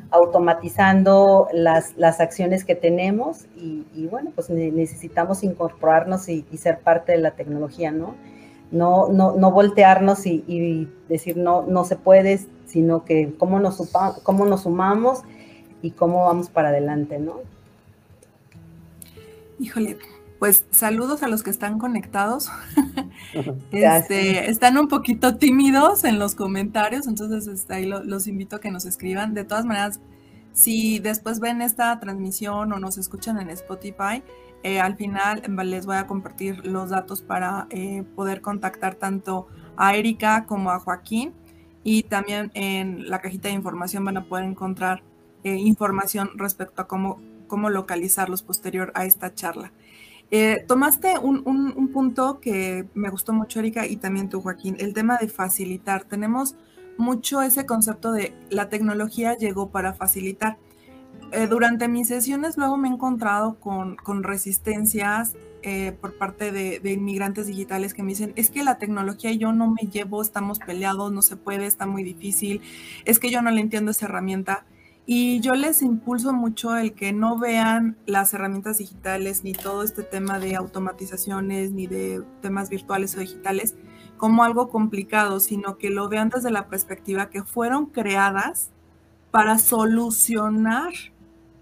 automatizando 0.09 1.47
las, 1.53 1.95
las, 1.95 2.19
acciones 2.19 2.65
que 2.65 2.75
tenemos 2.75 3.45
y, 3.55 4.07
bueno, 4.07 4.31
pues 4.35 4.49
necesitamos 4.49 5.43
incorporarnos 5.43 6.27
y, 6.27 6.45
ser 6.57 6.79
parte 6.79 7.13
de 7.13 7.19
la 7.19 7.31
tecnología, 7.31 7.91
¿no? 7.91 8.15
No, 8.71 9.07
no, 9.09 9.33
no 9.35 9.51
voltearnos 9.51 10.25
y, 10.25 10.89
decir 11.07 11.37
no, 11.37 11.63
no 11.63 11.85
se 11.85 11.95
puede, 11.95 12.45
sino 12.65 13.05
que 13.05 13.33
cómo 13.37 13.59
nos, 13.59 13.81
cómo 14.23 14.45
nos 14.45 14.63
sumamos 14.63 15.21
y 15.81 15.91
cómo 15.91 16.25
vamos 16.25 16.49
para 16.49 16.69
adelante, 16.69 17.17
¿no? 17.19 17.35
Híjole, 19.59 19.97
pues 20.39 20.65
saludos 20.69 21.23
a 21.23 21.27
los 21.27 21.43
que 21.43 21.49
están 21.49 21.79
conectados. 21.79 22.49
este, 23.71 24.49
están 24.49 24.77
un 24.77 24.87
poquito 24.87 25.37
tímidos 25.37 26.03
en 26.03 26.19
los 26.19 26.35
comentarios, 26.35 27.07
entonces 27.07 27.47
este, 27.47 27.73
ahí 27.73 27.85
los 27.85 28.27
invito 28.27 28.57
a 28.57 28.59
que 28.59 28.69
nos 28.69 28.85
escriban. 28.85 29.33
De 29.33 29.43
todas 29.43 29.65
maneras, 29.65 29.99
si 30.53 30.99
después 30.99 31.39
ven 31.39 31.61
esta 31.61 31.99
transmisión 31.99 32.71
o 32.71 32.79
nos 32.79 32.97
escuchan 32.97 33.39
en 33.39 33.49
Spotify, 33.49 34.23
eh, 34.63 34.79
al 34.79 34.95
final 34.95 35.43
les 35.65 35.85
voy 35.85 35.97
a 35.97 36.07
compartir 36.07 36.65
los 36.65 36.89
datos 36.89 37.21
para 37.21 37.67
eh, 37.69 38.03
poder 38.15 38.41
contactar 38.41 38.95
tanto 38.95 39.47
a 39.75 39.95
Erika 39.95 40.45
como 40.45 40.71
a 40.71 40.79
Joaquín. 40.79 41.33
Y 41.83 42.03
también 42.03 42.51
en 42.53 43.09
la 43.09 43.21
cajita 43.21 43.47
de 43.47 43.53
información 43.53 44.03
van 44.03 44.17
a 44.17 44.25
poder 44.25 44.43
encontrar 44.43 45.03
eh, 45.43 45.55
información 45.55 46.31
respecto 46.35 46.81
a 46.81 46.87
cómo, 46.87 47.21
cómo 47.47 47.69
localizarlos 47.69 48.41
posterior 48.41 48.91
a 48.95 49.05
esta 49.05 49.33
charla. 49.33 49.71
Tomaste 50.67 51.17
un, 51.19 51.41
un, 51.45 51.87
punto 51.93 52.41
que 52.41 52.85
me 52.93 53.09
gustó 53.09 53.31
mucho, 53.31 53.59
Erika, 53.59 53.87
y 53.87 53.95
también 53.95 54.27
tú, 54.27 54.41
Joaquín, 54.41 54.75
el 54.79 54.93
tema 54.93 55.17
de 55.17 55.29
facilitar. 55.29 56.03
Tenemos 56.03 56.57
mucho 56.97 57.41
ese 57.41 57.65
concepto 57.65 58.11
de 58.11 58.33
la 58.49 58.67
tecnología 58.67 59.37
llegó 59.37 59.69
para 59.69 59.93
facilitar. 59.93 60.57
Eh, 61.31 61.47
durante 61.47 61.87
mis 61.87 62.07
sesiones 62.07 62.57
luego 62.57 62.77
me 62.77 62.87
he 62.87 62.91
encontrado 62.91 63.59
con, 63.59 63.95
con 63.97 64.23
resistencias 64.23 65.35
por 65.99 66.17
parte 66.17 66.53
de, 66.53 66.79
de, 66.79 66.93
inmigrantes 66.93 67.47
digitales 67.47 67.93
que 67.93 68.01
me 68.01 68.09
dicen, 68.09 68.31
es 68.37 68.49
que 68.49 68.63
la 68.63 68.77
tecnología 68.77 69.33
yo 69.33 69.51
no 69.51 69.69
me 69.69 69.89
llevo, 69.91 70.21
estamos 70.21 70.59
peleados, 70.59 71.11
no 71.11 71.21
se 71.21 71.35
puede, 71.35 71.65
está 71.65 71.85
muy 71.85 72.03
difícil, 72.03 72.61
es 73.03 73.19
que 73.19 73.29
yo 73.29 73.41
no 73.41 73.51
le 73.51 73.59
entiendo 73.59 73.91
esa 73.91 74.05
herramienta. 74.05 74.65
Y 75.09 75.39
yo 75.39 75.55
les 75.55 75.81
impulso 75.81 76.33
mucho 76.33 76.75
el 76.75 76.93
que 76.93 77.13
no 77.13 77.37
vean 77.37 77.97
las 78.05 78.33
herramientas 78.33 78.79
digitales 78.79 79.45
ni 79.45 79.53
todo 79.53 79.83
este 79.83 80.03
tema 80.03 80.37
de 80.37 80.57
automatizaciones 80.57 81.71
ni 81.71 81.87
de 81.87 82.23
temas 82.41 82.69
virtuales 82.69 83.15
o 83.15 83.21
digitales 83.21 83.75
como 84.17 84.43
algo 84.43 84.67
complicado, 84.67 85.39
sino 85.39 85.77
que 85.77 85.89
lo 85.89 86.09
vean 86.09 86.27
desde 86.27 86.51
la 86.51 86.67
perspectiva 86.67 87.29
que 87.29 87.43
fueron 87.43 87.85
creadas 87.85 88.71
para 89.31 89.59
solucionar 89.59 90.91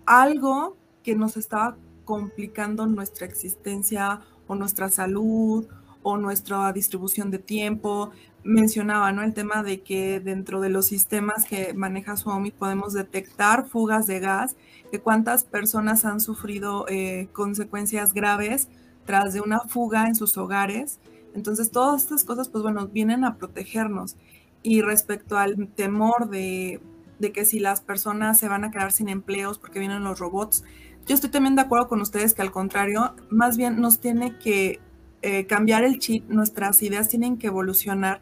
algo 0.06 0.78
que 1.04 1.16
nos 1.16 1.38
estaba 1.38 1.78
complicando 2.04 2.86
nuestra 2.86 3.26
existencia 3.26 4.22
o 4.48 4.56
nuestra 4.56 4.90
salud 4.90 5.66
o 6.04 6.18
nuestra 6.18 6.72
distribución 6.72 7.32
de 7.32 7.40
tiempo. 7.40 8.12
Mencionaba 8.44 9.12
¿no? 9.12 9.24
el 9.24 9.34
tema 9.34 9.64
de 9.64 9.82
que 9.82 10.20
dentro 10.20 10.62
de 10.62 10.70
los 10.70 10.86
sistemas 10.86 11.46
que 11.46 11.74
maneja 11.74 12.16
Suomi 12.16 12.52
podemos 12.52 12.94
detectar 12.94 13.68
fugas 13.68 14.06
de 14.06 14.20
gas, 14.20 14.56
que 14.92 15.00
cuántas 15.00 15.44
personas 15.44 16.06
han 16.06 16.20
sufrido 16.20 16.86
eh, 16.88 17.28
consecuencias 17.34 18.14
graves 18.14 18.70
tras 19.06 19.34
de 19.34 19.42
una 19.42 19.62
fuga 19.62 20.08
en 20.08 20.16
sus 20.16 20.38
hogares. 20.38 21.00
Entonces, 21.34 21.72
todas 21.72 22.04
estas 22.04 22.24
cosas, 22.24 22.50
pues 22.50 22.64
bueno, 22.64 22.88
vienen 22.88 23.24
a 23.24 23.36
protegernos. 23.36 24.16
Y 24.62 24.82
respecto 24.82 25.38
al 25.38 25.68
temor 25.76 26.30
de, 26.30 26.80
de 27.20 27.32
que 27.32 27.46
si 27.46 27.60
las 27.60 27.82
personas 27.82 28.38
se 28.38 28.48
van 28.48 28.64
a 28.64 28.72
quedar 28.72 28.92
sin 28.92 29.10
empleos 29.10 29.60
porque 29.60 29.80
vienen 29.80 30.04
los 30.04 30.20
robots, 30.20 30.64
yo 31.06 31.14
estoy 31.14 31.30
también 31.30 31.56
de 31.56 31.62
acuerdo 31.62 31.88
con 31.88 32.02
ustedes 32.02 32.34
que 32.34 32.42
al 32.42 32.52
contrario, 32.52 33.16
más 33.30 33.58
bien 33.58 33.80
nos 33.80 34.00
tiene 34.00 34.38
que 34.38 34.80
eh, 35.22 35.46
cambiar 35.46 35.84
el 35.84 36.00
chip, 36.00 36.30
nuestras 36.30 36.82
ideas 36.82 37.10
tienen 37.10 37.38
que 37.38 37.48
evolucionar 37.48 38.22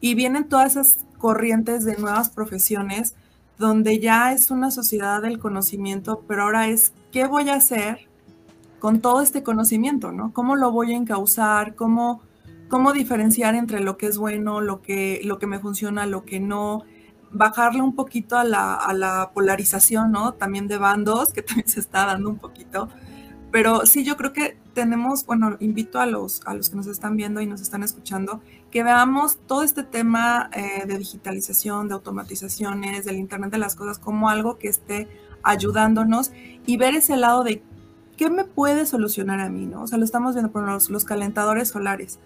y 0.00 0.14
vienen 0.14 0.48
todas 0.48 0.72
esas 0.72 0.98
corrientes 1.18 1.84
de 1.84 1.96
nuevas 1.96 2.30
profesiones 2.30 3.14
donde 3.58 4.00
ya 4.00 4.32
es 4.32 4.50
una 4.50 4.70
sociedad 4.70 5.22
del 5.22 5.38
conocimiento, 5.38 6.24
pero 6.26 6.42
ahora 6.42 6.68
es 6.68 6.92
qué 7.12 7.26
voy 7.26 7.48
a 7.48 7.54
hacer 7.54 8.08
con 8.80 9.00
todo 9.00 9.20
este 9.20 9.42
conocimiento, 9.44 10.10
¿no? 10.10 10.32
¿Cómo 10.32 10.56
lo 10.56 10.72
voy 10.72 10.92
a 10.92 10.96
encauzar? 10.96 11.76
¿Cómo, 11.76 12.20
cómo 12.68 12.92
diferenciar 12.92 13.54
entre 13.54 13.78
lo 13.78 13.96
que 13.96 14.06
es 14.06 14.18
bueno, 14.18 14.60
lo 14.60 14.82
que, 14.82 15.20
lo 15.22 15.38
que 15.38 15.46
me 15.46 15.60
funciona, 15.60 16.04
lo 16.06 16.24
que 16.24 16.40
no? 16.40 16.82
Bajarle 17.32 17.82
un 17.82 17.94
poquito 17.94 18.36
a 18.36 18.44
la, 18.44 19.30
polarización, 19.34 20.12
¿no? 20.12 20.34
También 20.34 20.68
de 20.68 20.78
bandos, 20.78 21.30
que 21.30 21.42
también 21.42 21.68
se 21.68 21.80
está 21.80 22.06
dando 22.06 22.28
un 22.30 22.38
poquito. 22.38 22.88
Pero 23.50 23.84
sí, 23.84 24.04
yo 24.04 24.16
creo 24.16 24.32
que 24.32 24.56
tenemos, 24.72 25.26
bueno, 25.26 25.56
invito 25.60 26.00
a 26.00 26.06
los, 26.06 26.40
a 26.46 26.54
los 26.54 26.70
que 26.70 26.76
nos 26.76 26.86
están 26.86 27.16
viendo 27.16 27.40
y 27.42 27.46
nos 27.46 27.60
están 27.60 27.82
escuchando, 27.82 28.40
que 28.70 28.82
veamos 28.82 29.38
todo 29.46 29.62
este 29.62 29.82
tema 29.82 30.48
eh, 30.54 30.86
de 30.86 30.96
digitalización, 30.96 31.88
de 31.88 31.94
automatizaciones, 31.94 33.04
del 33.04 33.16
Internet 33.16 33.50
de 33.50 33.58
las 33.58 33.76
Cosas, 33.76 33.98
como 33.98 34.30
algo 34.30 34.56
que 34.58 34.68
esté 34.68 35.08
ayudándonos 35.42 36.32
y 36.64 36.76
ver 36.78 36.94
ese 36.94 37.16
lado 37.16 37.44
de 37.44 37.62
qué 38.16 38.30
me 38.30 38.44
puede 38.44 38.86
solucionar 38.86 39.40
a 39.40 39.50
mí, 39.50 39.66
¿no? 39.66 39.82
O 39.82 39.86
sea, 39.86 39.98
lo 39.98 40.04
estamos 40.04 40.34
viendo 40.34 40.50
por 40.50 40.64
los, 40.64 40.88
los 40.88 41.04
calentadores 41.04 41.68
solares. 41.68 42.18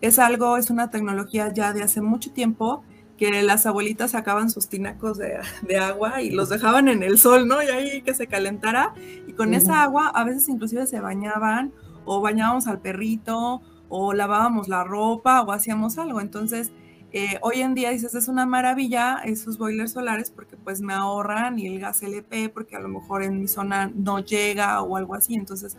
Es 0.00 0.18
algo, 0.18 0.56
es 0.56 0.70
una 0.70 0.90
tecnología 0.90 1.52
ya 1.52 1.74
de 1.74 1.82
hace 1.82 2.00
mucho 2.00 2.30
tiempo 2.30 2.82
que 3.20 3.42
las 3.42 3.66
abuelitas 3.66 4.12
sacaban 4.12 4.48
sus 4.48 4.70
tinacos 4.70 5.18
de, 5.18 5.76
agua 5.78 6.22
y 6.22 6.30
los 6.30 6.48
dejaban 6.48 6.88
en 6.88 7.02
el 7.02 7.18
sol, 7.18 7.46
¿no? 7.46 7.62
Y 7.62 7.66
ahí 7.66 8.00
que 8.00 8.14
se 8.14 8.26
calentara. 8.26 8.94
Y 9.26 9.34
con 9.34 9.52
esa 9.52 9.82
agua 9.82 10.08
a 10.08 10.24
veces 10.24 10.48
inclusive 10.48 10.86
se 10.86 11.00
bañaban 11.00 11.74
o 12.06 12.22
bañábamos 12.22 12.66
al 12.66 12.80
perrito 12.80 13.60
o 13.90 14.14
lavábamos 14.14 14.68
la 14.68 14.84
ropa 14.84 15.42
o 15.42 15.52
hacíamos 15.52 15.98
algo. 15.98 16.22
Entonces, 16.22 16.72
eh, 17.12 17.38
hoy 17.42 17.60
en 17.60 17.74
día 17.74 17.90
dices, 17.90 18.14
es 18.14 18.26
una 18.26 18.46
maravilla 18.46 19.20
esos 19.22 19.58
boilers 19.58 19.92
solares 19.92 20.30
porque 20.30 20.56
pues 20.56 20.80
me 20.80 20.94
ahorran 20.94 21.58
y 21.58 21.66
el 21.66 21.78
gas 21.78 22.02
LP 22.02 22.48
porque 22.48 22.74
a 22.74 22.80
lo 22.80 22.88
mejor 22.88 23.22
en 23.22 23.38
mi 23.38 23.48
zona 23.48 23.92
no 23.94 24.20
llega 24.20 24.80
o 24.80 24.96
algo 24.96 25.14
así. 25.14 25.34
Entonces, 25.34 25.76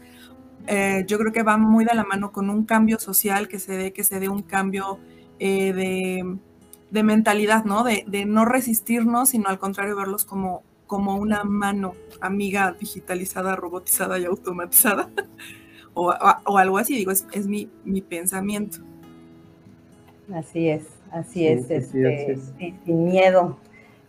eh, 0.68 1.06
yo 1.08 1.18
creo 1.18 1.32
que 1.32 1.42
va 1.42 1.58
muy 1.58 1.86
de 1.86 1.96
la 1.96 2.04
mano 2.04 2.32
con 2.32 2.52
un 2.52 2.66
cambio 2.66 3.00
social 3.00 3.48
que 3.48 3.58
se 3.58 3.76
dé, 3.78 3.94
que 3.94 4.04
se 4.04 4.20
dé 4.20 4.30
un 4.30 4.44
cambio 4.44 5.00
eh, 5.40 5.74
de 5.74 6.38
de 6.92 7.04
mentalidad, 7.04 7.64
¿no? 7.64 7.84
De, 7.84 8.26
no 8.26 8.46
resistirnos, 8.46 9.30
sino 9.30 9.50
al 9.50 9.58
contrario 9.58 9.96
verlos 9.96 10.26
como, 10.26 10.62
como 10.88 11.16
una 11.16 11.44
mano 11.44 11.94
amiga 12.20 12.76
digitalizada, 12.80 13.56
robotizada 13.56 14.20
y 14.20 14.26
automatizada. 14.26 15.10
o, 15.94 16.12
algo 16.58 16.78
así, 16.78 16.96
digo, 16.96 17.12
es, 17.12 17.48
mi, 17.48 17.68
pensamiento. 18.02 18.80
Así 20.34 20.70
es, 20.70 20.84
así 21.12 21.48
es, 21.48 21.70
este, 21.70 22.38
sin 22.86 23.06
miedo, 23.06 23.58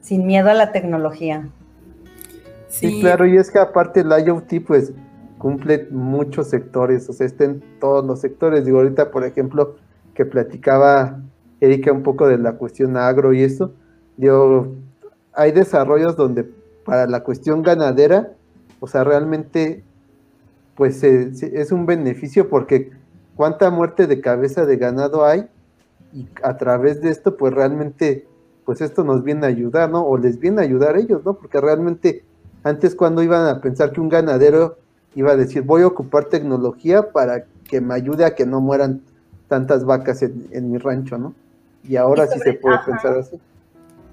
sin 0.00 0.26
miedo 0.26 0.50
a 0.50 0.54
la 0.54 0.72
tecnología. 0.72 1.48
Sí. 2.68 3.00
claro, 3.00 3.26
y 3.26 3.36
es 3.36 3.50
que 3.50 3.58
aparte 3.58 4.00
el 4.00 4.08
IoT 4.08 4.64
pues 4.66 4.92
cumple 5.36 5.88
muchos 5.90 6.48
sectores, 6.48 7.08
o 7.08 7.12
sea, 7.12 7.26
está 7.26 7.44
en 7.44 7.62
todos 7.80 8.04
los 8.04 8.20
sectores. 8.20 8.64
Digo, 8.64 8.78
ahorita, 8.78 9.10
por 9.10 9.24
ejemplo, 9.24 9.76
que 10.14 10.24
platicaba 10.24 11.20
Erika 11.62 11.92
un 11.92 12.02
poco 12.02 12.26
de 12.26 12.38
la 12.38 12.54
cuestión 12.54 12.96
agro 12.96 13.32
y 13.32 13.44
eso. 13.44 13.72
Yo, 14.16 14.66
hay 15.32 15.52
desarrollos 15.52 16.16
donde 16.16 16.44
para 16.84 17.06
la 17.06 17.22
cuestión 17.22 17.62
ganadera, 17.62 18.32
o 18.80 18.88
sea, 18.88 19.04
realmente, 19.04 19.84
pues 20.74 21.04
es 21.04 21.70
un 21.70 21.86
beneficio 21.86 22.48
porque 22.48 22.90
cuánta 23.36 23.70
muerte 23.70 24.08
de 24.08 24.20
cabeza 24.20 24.66
de 24.66 24.76
ganado 24.76 25.24
hay 25.24 25.46
y 26.12 26.26
a 26.42 26.56
través 26.56 27.00
de 27.00 27.10
esto, 27.10 27.36
pues 27.36 27.54
realmente, 27.54 28.26
pues 28.64 28.80
esto 28.80 29.04
nos 29.04 29.22
viene 29.22 29.46
a 29.46 29.50
ayudar, 29.50 29.88
¿no? 29.88 30.04
O 30.04 30.18
les 30.18 30.40
viene 30.40 30.62
a 30.62 30.64
ayudar 30.64 30.96
a 30.96 30.98
ellos, 30.98 31.24
¿no? 31.24 31.34
Porque 31.34 31.60
realmente 31.60 32.24
antes 32.64 32.96
cuando 32.96 33.22
iban 33.22 33.46
a 33.46 33.60
pensar 33.60 33.92
que 33.92 34.00
un 34.00 34.08
ganadero 34.08 34.78
iba 35.14 35.30
a 35.30 35.36
decir, 35.36 35.62
voy 35.62 35.82
a 35.82 35.86
ocupar 35.86 36.24
tecnología 36.24 37.12
para 37.12 37.44
que 37.70 37.80
me 37.80 37.94
ayude 37.94 38.24
a 38.24 38.34
que 38.34 38.46
no 38.46 38.60
mueran 38.60 39.02
tantas 39.46 39.84
vacas 39.84 40.22
en 40.22 40.72
mi 40.72 40.78
rancho, 40.78 41.18
¿no? 41.18 41.34
Y 41.84 41.96
ahora 41.96 42.26
sí 42.26 42.38
se 42.38 42.52
puede 42.54 42.78
pensar 42.86 43.18
así. 43.18 43.40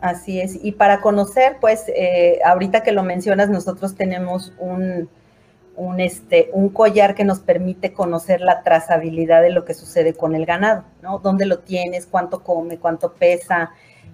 Así 0.01 0.39
es. 0.39 0.57
Y 0.63 0.71
para 0.73 1.01
conocer, 1.01 1.57
pues, 1.59 1.83
eh, 1.89 2.39
ahorita 2.45 2.83
que 2.83 2.91
lo 2.91 3.03
mencionas, 3.03 3.49
nosotros 3.49 3.95
tenemos 3.95 4.53
un, 4.57 5.09
un, 5.75 5.99
este, 5.99 6.49
un 6.53 6.69
collar 6.69 7.15
que 7.15 7.25
nos 7.25 7.39
permite 7.39 7.91
conocer 7.91 8.39
la 8.39 8.63
trazabilidad 8.63 9.41
de 9.41 9.49
lo 9.49 9.65
que 9.65 9.73
sucede 9.73 10.13
con 10.13 10.35
el 10.35 10.45
ganado, 10.45 10.85
¿no? 11.01 11.19
¿Dónde 11.19 11.45
lo 11.45 11.59
tienes? 11.59 12.05
¿Cuánto 12.05 12.43
come? 12.43 12.77
¿Cuánto 12.77 13.13
pesa? 13.13 13.71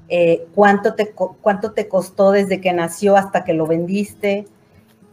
Eh, 0.09 0.47
¿cuánto, 0.55 0.95
te, 0.95 1.11
¿Cuánto 1.11 1.73
te 1.73 1.87
costó 1.87 2.31
desde 2.31 2.61
que 2.61 2.73
nació 2.73 3.15
hasta 3.15 3.43
que 3.43 3.53
lo 3.53 3.67
vendiste? 3.67 4.47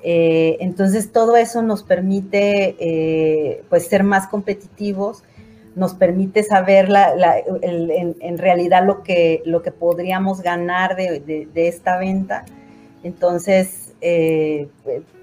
Eh, 0.02 0.56
entonces, 0.60 1.12
todo 1.12 1.36
eso 1.36 1.60
nos 1.60 1.82
permite, 1.82 3.62
pues, 3.68 3.86
ser 3.88 4.04
más 4.04 4.26
competitivos 4.26 5.22
nos 5.74 5.94
permite 5.94 6.42
saber 6.42 6.88
en, 7.62 8.38
realidad 8.38 8.84
lo 8.84 9.02
que, 9.02 9.42
lo 9.46 9.62
que 9.62 9.72
podríamos 9.72 10.42
ganar 10.42 10.96
de, 10.96 11.50
esta 11.54 11.98
venta. 11.98 12.44
Entonces, 13.02 13.94
eh, 14.00 14.68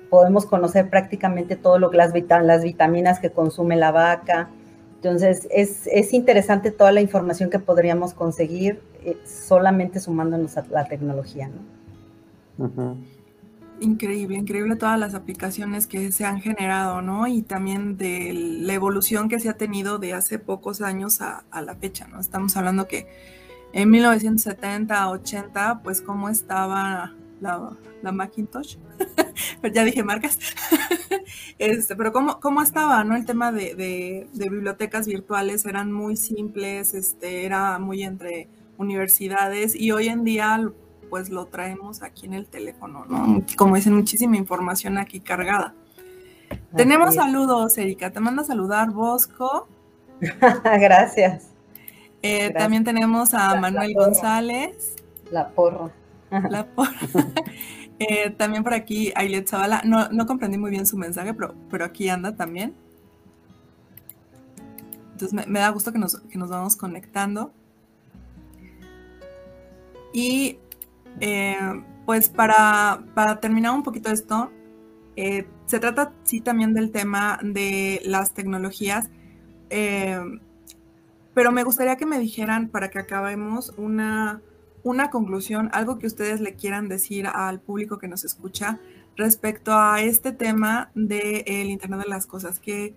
podemos 0.10 0.46
conocer 0.46 0.90
prácticamente 0.90 1.56
todo 1.56 1.78
lo 1.80 1.92
que 1.92 1.98
las, 1.98 2.14
las 2.44 2.64
vitaminas 2.64 3.20
que 3.20 3.30
consume 3.30 3.76
la 3.76 3.92
vaca. 3.92 4.50
Entonces, 4.96 5.48
es, 5.52 6.14
interesante 6.14 6.72
toda 6.72 6.92
la 6.92 7.02
información 7.02 7.50
que 7.50 7.60
podríamos 7.60 8.14
conseguir 8.14 8.82
eh, 9.06 9.18
solamente 9.26 10.00
sumándonos 10.00 10.58
a 10.58 10.66
la 10.70 10.86
tecnología. 10.86 11.50
¿no? 12.58 12.98
Increíble, 13.82 14.38
increíble 14.38 14.76
todas 14.76 15.00
las 15.00 15.14
aplicaciones 15.16 15.88
que 15.88 16.12
se 16.12 16.26
han 16.26 16.42
generado, 16.42 17.02
¿no? 17.02 17.28
Y 17.28 17.42
también 17.42 17.98
de 17.98 18.34
la 18.34 18.74
evolución 18.74 19.30
que 19.30 19.40
se 19.40 19.48
ha 19.48 19.54
tenido 19.54 20.00
de 20.00 20.14
hace 20.14 20.38
pocos 20.38 20.82
años 20.82 21.22
a, 21.22 21.44
la 21.62 21.76
fecha, 21.76 22.08
¿no? 22.08 22.20
Estamos 22.20 22.58
hablando 22.58 22.88
que 22.88 23.08
en 23.72 23.90
1970, 23.90 25.10
80, 25.10 25.82
pues 25.82 26.02
cómo 26.02 26.28
estaba 26.28 27.14
la, 27.40 28.12
Macintosh, 28.12 28.78
pero 29.62 29.74
ya 29.74 29.86
dije 29.86 30.04
marcas, 30.04 30.40
este, 31.58 31.96
pero 31.96 32.12
cómo, 32.12 32.42
cómo 32.42 32.62
estaba, 32.62 33.04
¿no? 33.06 33.16
El 33.16 33.26
tema 33.26 33.54
de, 33.54 33.76
de, 33.76 34.50
bibliotecas 34.50 35.08
virtuales 35.08 35.66
eran 35.66 35.92
muy 35.92 36.18
simples, 36.18 36.94
este, 36.94 37.46
era 37.46 37.80
muy 37.80 38.04
entre 38.04 38.50
universidades 38.78 39.74
y 39.76 39.92
hoy 39.92 40.10
en 40.10 40.26
día 40.26 40.70
pues 41.10 41.30
lo 41.30 41.48
traemos 41.48 42.04
aquí 42.04 42.26
en 42.26 42.34
el 42.34 42.48
teléfono, 42.48 43.06
¿no? 43.06 43.44
Como 43.58 43.76
dicen, 43.76 43.96
muchísima 43.96 44.38
información 44.38 44.98
aquí 44.98 45.20
cargada. 45.20 45.74
Tenemos 46.76 47.16
saludos, 47.16 47.78
Erika. 47.78 48.12
Te 48.12 48.20
manda 48.20 48.44
a 48.44 48.46
saludar 48.46 48.92
Bosco. 48.92 49.68
Gracias. 50.20 51.48
Eh, 52.22 52.52
también 52.52 52.84
tenemos 52.84 53.34
a 53.34 53.56
Manuel 53.56 53.94
González. 53.94 54.96
La 55.32 55.50
porra. 55.50 55.92
La 56.50 56.66
porra. 56.66 56.92
Eh, 58.02 58.30
también 58.30 58.64
por 58.64 58.74
aquí 58.74 59.12
Ailet 59.14 59.50
Zavala. 59.50 59.82
No, 59.84 60.08
no 60.08 60.26
comprendí 60.26 60.58
muy 60.58 60.72
bien 60.72 60.86
su 60.86 60.96
mensaje, 60.96 61.34
pero, 61.34 61.54
pero 61.70 61.84
aquí 61.84 62.08
anda 62.08 62.34
también. 62.34 62.74
Entonces 65.12 65.48
me, 65.50 65.60
da 65.60 65.68
gusto 65.68 65.92
que 65.92 66.00
nos, 66.00 66.18
que 66.18 66.38
nos 66.38 66.50
vamos 66.50 66.78
conectando. 66.78 67.52
Y 70.14 70.60
eh, 71.20 71.58
pues 72.06 72.30
para, 72.30 73.04
terminar 73.42 73.74
un 73.74 73.84
poquito 73.84 74.12
esto, 74.12 74.52
eh, 75.16 75.48
se 75.66 75.80
trata 75.80 76.14
sí 76.24 76.42
también 76.42 76.74
del 76.74 76.92
tema 76.92 77.40
de 77.44 78.02
las 78.06 78.34
tecnologías, 78.34 79.10
eh, 79.70 80.20
pero 81.34 81.52
me 81.52 81.64
gustaría 81.64 81.96
que 81.98 82.06
me 82.06 82.20
dijeran 82.20 82.70
para 82.70 82.90
que 82.90 83.00
acabemos 83.00 83.74
una, 83.78 84.42
una 84.84 85.10
conclusión, 85.10 85.70
algo 85.74 86.00
que 86.00 86.08
ustedes 86.08 86.42
le 86.42 86.56
quieran 86.56 86.90
decir 86.90 87.28
al 87.28 87.60
público 87.60 87.98
que 88.00 88.08
nos 88.08 88.24
escucha 88.26 88.80
respecto 89.16 89.74
a 89.74 90.02
este 90.02 90.32
tema 90.32 90.92
del 90.96 91.70
Internet 91.70 92.02
de 92.04 92.10
las 92.10 92.26
Cosas. 92.26 92.60
¿Qué, 92.60 92.96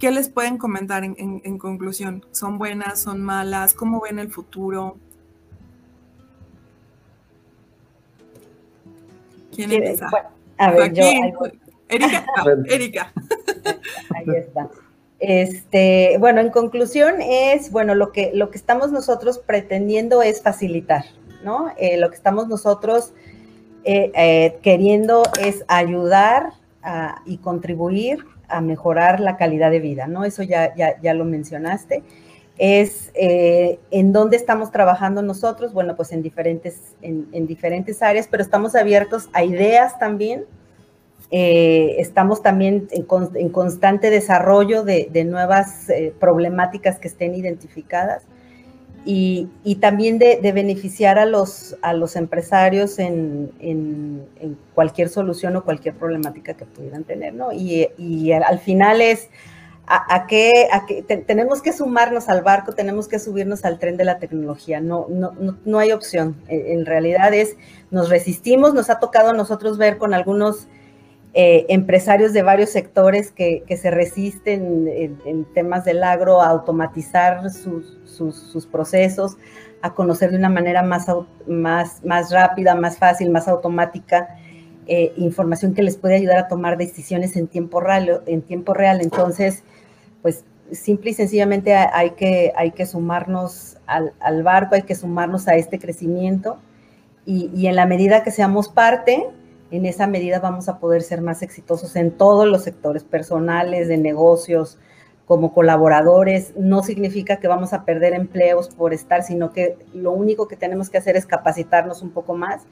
¿Qué 0.00 0.10
les 0.10 0.30
pueden 0.30 0.56
comentar 0.56 1.04
en, 1.04 1.58
conclusión? 1.58 2.24
¿Son 2.30 2.56
buenas, 2.56 3.00
son 3.00 3.20
malas? 3.22 3.74
¿Cómo 3.74 4.00
ven 4.00 4.18
el 4.18 4.30
futuro? 4.30 4.96
¿Quién 9.54 9.72
empieza? 9.72 10.08
a 10.58 10.70
ver, 10.72 10.92
yo. 10.92 11.04
Erika, 11.90 12.24
Erika. 12.68 13.12
Ahí 14.14 14.36
está. 14.36 14.68
Este, 15.18 16.16
bueno, 16.18 16.40
en 16.40 16.50
conclusión 16.50 17.20
es, 17.20 17.70
bueno, 17.70 17.94
lo 17.94 18.10
que, 18.10 18.30
lo 18.32 18.50
que 18.50 18.56
estamos 18.56 18.90
nosotros 18.90 19.38
pretendiendo 19.38 20.22
es 20.22 20.42
facilitar, 20.42 21.04
¿no? 21.44 21.70
Eh, 21.76 21.98
lo 21.98 22.08
que 22.08 22.16
estamos 22.16 22.48
nosotros 22.48 23.12
eh, 23.84 24.10
eh, 24.14 24.58
queriendo 24.62 25.22
es 25.40 25.64
ayudar 25.68 26.54
y 27.26 27.36
contribuir 27.36 28.24
a 28.48 28.62
mejorar 28.62 29.20
la 29.20 29.36
calidad 29.36 29.70
de 29.70 29.80
vida, 29.80 30.06
¿no? 30.06 30.24
Eso 30.24 30.42
ya, 30.42 30.74
ya, 30.74 31.14
lo 31.14 31.26
mencionaste. 31.26 32.02
Es 32.62 33.10
en 33.14 34.12
dónde 34.12 34.36
estamos 34.36 34.70
trabajando 34.70 35.22
nosotros, 35.22 35.72
bueno, 35.72 35.96
pues 35.96 36.12
en 36.12 36.22
diferentes, 36.22 36.94
en 37.00 37.46
diferentes 37.46 38.02
áreas, 38.02 38.28
pero 38.30 38.42
estamos 38.42 38.74
abiertos 38.74 39.30
a 39.32 39.44
ideas 39.44 39.98
también 39.98 40.44
eh, 41.32 41.96
estamos 41.98 42.42
también 42.42 42.88
en, 42.90 43.50
constante 43.50 44.10
desarrollo 44.10 44.82
de, 44.82 45.24
nuevas 45.24 45.88
eh, 45.88 46.12
problemáticas 46.18 46.98
que 46.98 47.06
estén 47.06 47.36
identificadas 47.36 48.24
y, 49.04 49.48
también 49.80 50.18
de, 50.18 50.40
beneficiar 50.52 51.20
a 51.20 51.26
los, 51.26 51.76
a 51.82 51.92
los 51.92 52.16
empresarios 52.16 52.98
en, 52.98 54.26
cualquier 54.74 55.08
solución 55.08 55.54
o 55.54 55.64
cualquier 55.64 55.94
problemática 55.94 56.54
que 56.54 56.64
pudieran 56.64 57.04
tener, 57.04 57.32
¿no? 57.32 57.52
Y, 57.52 58.32
al 58.32 58.58
final 58.58 59.00
es 59.00 59.28
a, 59.92 60.26
qué, 60.28 60.68
tenemos 61.26 61.62
que 61.62 61.72
sumarnos 61.72 62.28
al 62.28 62.42
barco, 62.42 62.72
tenemos 62.72 63.08
que 63.08 63.18
subirnos 63.18 63.64
al 63.64 63.80
tren 63.80 63.96
de 63.96 64.04
la 64.04 64.20
tecnología, 64.20 64.80
no, 64.80 65.06
no, 65.08 65.32
no 65.64 65.78
hay 65.80 65.90
opción. 65.90 66.36
En 66.46 66.86
realidad 66.86 67.34
es, 67.34 67.56
nos 67.90 68.08
resistimos, 68.08 68.72
nos 68.72 68.88
ha 68.88 69.00
tocado 69.00 69.30
a 69.30 69.32
nosotros 69.32 69.78
ver 69.78 69.98
con 69.98 70.14
algunos 70.14 70.68
eh, 71.32 71.66
empresarios 71.68 72.32
de 72.32 72.42
varios 72.42 72.70
sectores 72.70 73.32
que, 73.32 73.64
se 73.80 73.90
resisten 73.90 74.88
en, 75.24 75.44
temas 75.54 75.84
del 75.84 76.04
agro 76.04 76.40
a 76.40 76.48
automatizar 76.48 77.50
sus, 77.50 78.66
procesos, 78.70 79.38
a 79.82 79.94
conocer 79.94 80.30
de 80.30 80.36
una 80.36 80.50
manera 80.50 80.84
más, 80.84 81.06
más, 81.48 82.04
más 82.04 82.30
rápida, 82.30 82.76
más 82.76 82.98
fácil, 82.98 83.30
más 83.30 83.48
automática, 83.48 84.36
eh, 84.86 85.12
información 85.16 85.74
que 85.74 85.82
les 85.82 85.96
puede 85.96 86.16
ayudar 86.16 86.38
a 86.38 86.48
tomar 86.48 86.76
decisiones 86.76 87.36
en 87.36 87.48
tiempo 87.48 87.80
real. 87.80 88.22
En 88.26 88.42
tiempo 88.42 88.74
real. 88.74 89.00
Entonces, 89.00 89.62
pues 90.22 90.44
simple 90.72 91.10
y 91.10 91.14
sencillamente 91.14 91.74
hay 91.74 92.10
que, 92.10 92.52
hay 92.56 92.70
que 92.72 92.86
sumarnos 92.86 93.78
al, 93.86 94.42
barco, 94.42 94.74
hay 94.74 94.82
que 94.82 94.94
sumarnos 94.94 95.48
a 95.48 95.56
este 95.56 95.78
crecimiento 95.78 96.58
y, 97.26 97.50
y 97.54 97.66
en 97.66 97.76
la 97.76 97.86
medida 97.86 98.22
que 98.22 98.30
seamos 98.30 98.68
parte, 98.68 99.26
en 99.70 99.86
esa 99.86 100.06
medida 100.06 100.40
vamos 100.40 100.68
a 100.68 100.78
poder 100.78 101.02
ser 101.02 101.20
más 101.20 101.42
exitosos 101.42 101.96
en 101.96 102.10
todos 102.10 102.46
los 102.46 102.62
sectores 102.62 103.04
personales, 103.04 103.88
de 103.88 103.96
negocios, 103.96 104.78
como 105.30 105.54
colaboradores. 105.54 106.54
No 106.56 106.82
significa 106.82 107.36
que 107.36 107.46
vamos 107.46 107.72
a 107.72 107.84
perder 107.84 108.14
empleos 108.14 108.68
por 108.68 108.92
estar, 108.92 109.22
sino 109.22 109.52
que 109.52 109.78
lo 109.94 110.10
único 110.10 110.48
que 110.48 110.56
tenemos 110.56 110.90
que 110.90 110.98
hacer 110.98 111.16
es 111.16 111.24
capacitarnos 111.24 112.02
un 112.02 112.10
poco 112.10 112.34
más, 112.34 112.62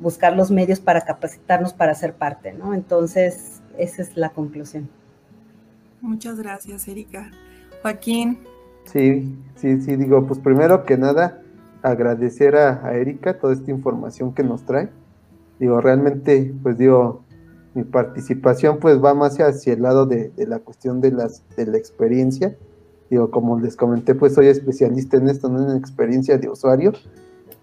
buscar 0.00 0.34
los 0.34 0.50
medios 0.50 0.80
para 0.80 1.02
capacitarnos 1.02 1.72
para 1.72 1.94
ser 1.94 2.14
parte, 2.14 2.52
¿no? 2.52 2.74
Entonces, 2.74 3.62
esa 3.78 4.02
es 4.02 4.16
la 4.16 4.30
conclusión. 4.30 4.90
Muchas 6.00 6.38
gracias, 6.38 6.86
Erika. 6.88 7.30
Joaquín. 7.82 8.38
Sí, 8.84 9.36
sí, 9.56 9.80
sí, 9.80 9.96
digo, 9.96 10.26
pues 10.26 10.40
primero 10.40 10.84
que 10.84 10.96
nada, 10.96 11.42
agradecer 11.82 12.56
a, 12.56 12.94
Erika 12.94 13.38
toda 13.38 13.52
esta 13.52 13.70
información 13.70 14.34
que 14.34 14.42
nos 14.42 14.64
trae 14.64 14.90
digo, 15.60 15.80
realmente, 15.80 16.52
pues 16.62 16.78
digo, 16.78 17.22
mi 17.74 17.84
participación 17.84 18.78
pues 18.78 19.02
va 19.02 19.14
más 19.14 19.38
hacia 19.38 19.74
el 19.74 19.82
lado 19.82 20.06
de, 20.06 20.32
la 20.38 20.58
cuestión 20.58 21.00
de, 21.00 21.12
las, 21.12 21.44
de 21.54 21.66
la 21.66 21.76
experiencia. 21.76 22.56
Digo, 23.10 23.30
como 23.30 23.60
les 23.60 23.76
comenté, 23.76 24.14
pues 24.14 24.34
soy 24.34 24.46
especialista 24.46 25.18
en 25.18 25.28
esto, 25.28 25.48
¿no? 25.48 25.70
en 25.70 25.76
experiencia 25.76 26.38
de 26.38 26.48
usuario. 26.48 26.92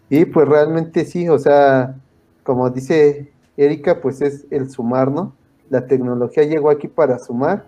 Y 0.10 0.26
pues 0.26 0.48
realmente 0.48 1.04
sí, 1.06 1.28
o 1.28 1.40
sea, 1.40 1.96
como 2.44 2.70
dice 2.70 3.32
Erika, 3.58 4.00
pues 4.00 4.22
es 4.22 4.46
el 4.52 4.70
sumar, 4.70 5.12
¿no? 5.12 5.34
La 5.70 5.88
tecnología 5.88 6.44
llegó 6.44 6.70
aquí 6.70 6.88
para 6.88 7.20
sumar 7.20 7.66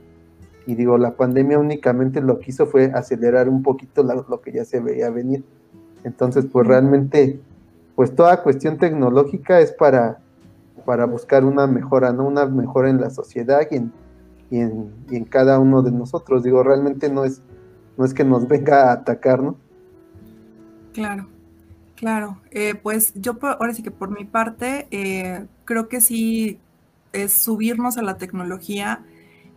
y 0.69 0.75
digo, 0.75 0.99
la 0.99 1.15
pandemia 1.15 1.57
únicamente 1.57 2.21
lo 2.21 2.37
que 2.37 2.51
hizo 2.51 2.67
fue 2.67 2.91
acelerar 2.93 3.49
un 3.49 3.63
poquito 3.63 4.03
lo 4.03 4.39
que 4.39 4.51
ya 4.51 4.65
se 4.65 4.79
veía 4.79 5.09
venir. 5.09 5.43
Entonces, 6.03 6.45
pues 6.45 6.67
realmente 6.67 7.39
pues 7.95 8.13
toda 8.15 8.43
cuestión 8.43 8.77
tecnológica 8.77 9.59
es 9.59 9.71
para, 9.71 10.19
para 10.85 11.05
buscar 11.05 11.43
una 11.43 11.65
mejora, 11.65 12.13
¿no? 12.13 12.27
Una 12.27 12.45
mejora 12.45 12.91
en 12.91 13.01
la 13.01 13.09
sociedad 13.09 13.61
y 13.71 13.77
en, 13.77 13.91
y 14.51 15.15
en, 15.15 15.25
cada 15.25 15.57
uno 15.57 15.81
de 15.81 15.91
nosotros. 15.91 16.43
Digo, 16.43 16.61
realmente 16.61 17.09
no 17.09 17.25
es, 17.25 17.41
no 17.97 18.05
es 18.05 18.13
que 18.13 18.23
nos 18.23 18.47
venga 18.47 18.89
a 18.89 18.93
atacar, 18.93 19.41
¿no? 19.41 19.57
Claro, 20.93 21.27
claro. 21.95 22.37
Eh, 22.51 22.75
pues 22.75 23.11
yo 23.15 23.37
ahora 23.41 23.73
sí 23.73 23.81
que 23.81 23.91
por 23.91 24.11
mi 24.11 24.23
parte, 24.23 24.87
eh, 24.91 25.47
creo 25.65 25.89
que 25.89 25.99
sí 25.99 26.59
es 27.11 27.33
subirnos 27.33 27.97
a 27.97 28.03
la 28.03 28.17
tecnología. 28.17 29.03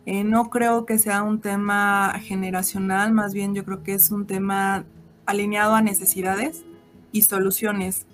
Eh, 0.05 0.25
no 0.25 0.51
creo 0.51 0.85
que 0.85 0.99
sea 0.99 1.23
un 1.23 1.41
tema 1.41 2.19
generacional, 2.21 3.13
más 3.13 3.33
bien 3.33 3.55
yo 3.55 3.65
creo 3.65 3.83
que 3.83 3.95
es 3.95 4.11
un 4.11 4.27
tema 4.27 4.85
alineado 5.27 5.75
a 5.75 5.83
necesidades 5.83 6.65
y 7.13 7.23
soluciones. 7.23 8.07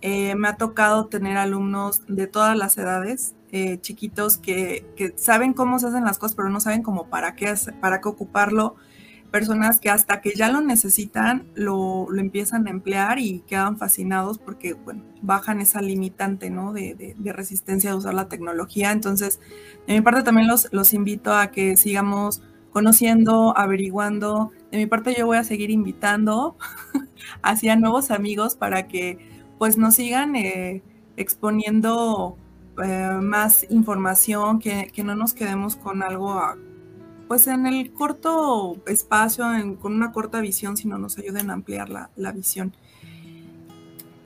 Eh, 0.00 0.34
me 0.36 0.48
ha 0.48 0.56
tocado 0.56 1.06
tener 1.06 1.36
alumnos 1.36 2.02
de 2.08 2.26
todas 2.26 2.56
las 2.56 2.76
edades, 2.78 3.34
eh, 3.52 3.78
chiquitos 3.80 4.38
que, 4.38 5.14
saben 5.16 5.52
cómo 5.52 5.78
se 5.78 5.86
hacen 5.86 6.04
las 6.04 6.18
cosas, 6.18 6.34
pero 6.34 6.48
no 6.48 6.60
saben 6.60 6.82
cómo 6.82 7.08
para 7.08 7.34
qué, 7.34 7.54
para 7.80 8.00
qué 8.00 8.08
ocuparlo. 8.08 8.76
Personas 9.34 9.80
que 9.80 9.90
hasta 9.90 10.20
que 10.20 10.32
ya 10.36 10.48
lo 10.48 10.60
necesitan, 10.60 11.48
lo, 11.56 12.06
empiezan 12.16 12.68
a 12.68 12.70
emplear 12.70 13.18
y 13.18 13.40
quedan 13.40 13.78
fascinados 13.78 14.38
porque, 14.38 14.74
bueno, 14.74 15.02
bajan 15.22 15.60
esa 15.60 15.82
limitante, 15.82 16.50
¿no? 16.50 16.72
De, 16.72 17.16
resistencia 17.24 17.90
a 17.90 17.96
usar 17.96 18.14
la 18.14 18.28
tecnología. 18.28 18.92
Entonces, 18.92 19.40
de 19.88 19.94
mi 19.94 20.00
parte 20.02 20.22
también 20.22 20.46
los, 20.46 20.68
los 20.72 20.94
invito 20.94 21.32
a 21.34 21.48
que 21.48 21.76
sigamos 21.76 22.42
conociendo, 22.70 23.58
averiguando. 23.58 24.52
De 24.70 24.78
mi 24.78 24.86
parte 24.86 25.16
yo 25.18 25.26
voy 25.26 25.38
a 25.38 25.44
seguir 25.44 25.70
invitando 25.70 26.56
hacia 27.42 27.74
nuevos 27.74 28.12
amigos 28.12 28.54
para 28.54 28.86
que 28.86 29.18
pues 29.58 29.76
nos 29.76 29.96
sigan 29.96 30.36
eh, 30.36 30.82
exponiendo 31.16 32.36
eh, 32.82 33.18
más 33.20 33.66
información, 33.70 34.58
que, 34.58 34.90
no 35.04 35.14
nos 35.14 35.34
quedemos 35.34 35.76
con 35.76 36.02
algo, 36.02 36.40
pues 37.28 37.46
en 37.46 37.66
el 37.66 37.92
corto 37.92 38.76
espacio, 38.86 39.44
con 39.80 39.94
una 39.94 40.12
corta 40.12 40.40
visión, 40.40 40.76
sino 40.76 40.98
nos 40.98 41.18
ayuden 41.18 41.50
a 41.50 41.54
ampliar 41.54 41.88
la, 41.88 42.32
visión. 42.32 42.74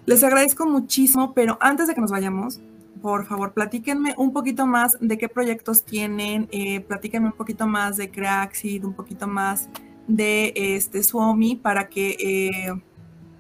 Les 0.07 0.25
agradezco 0.25 0.67
muchísimo, 0.67 1.35
pero 1.35 1.59
antes 1.61 1.87
de 1.87 1.95
que 1.95 2.01
nos 2.01 2.11
vayamos, 2.11 2.61
por 3.03 3.27
favor, 3.27 3.53
platíquenme 3.53 4.15
un 4.17 4.33
poquito 4.33 4.67
más 4.67 4.97
de 5.01 5.19
qué 5.19 5.29
proyectos 5.29 5.85
tienen, 5.85 6.49
eh, 6.51 6.81
platíquenme 6.81 7.29
un 7.29 7.35
poquito 7.35 7.67
más 7.67 7.97
de 7.97 8.11
Craxid, 8.11 8.85
un 8.85 8.95
poquito 8.95 9.29
más 9.29 9.69
de 10.09 10.53
este 10.57 11.03
Suomi, 11.03 11.57
para 11.57 11.89
que 11.89 12.81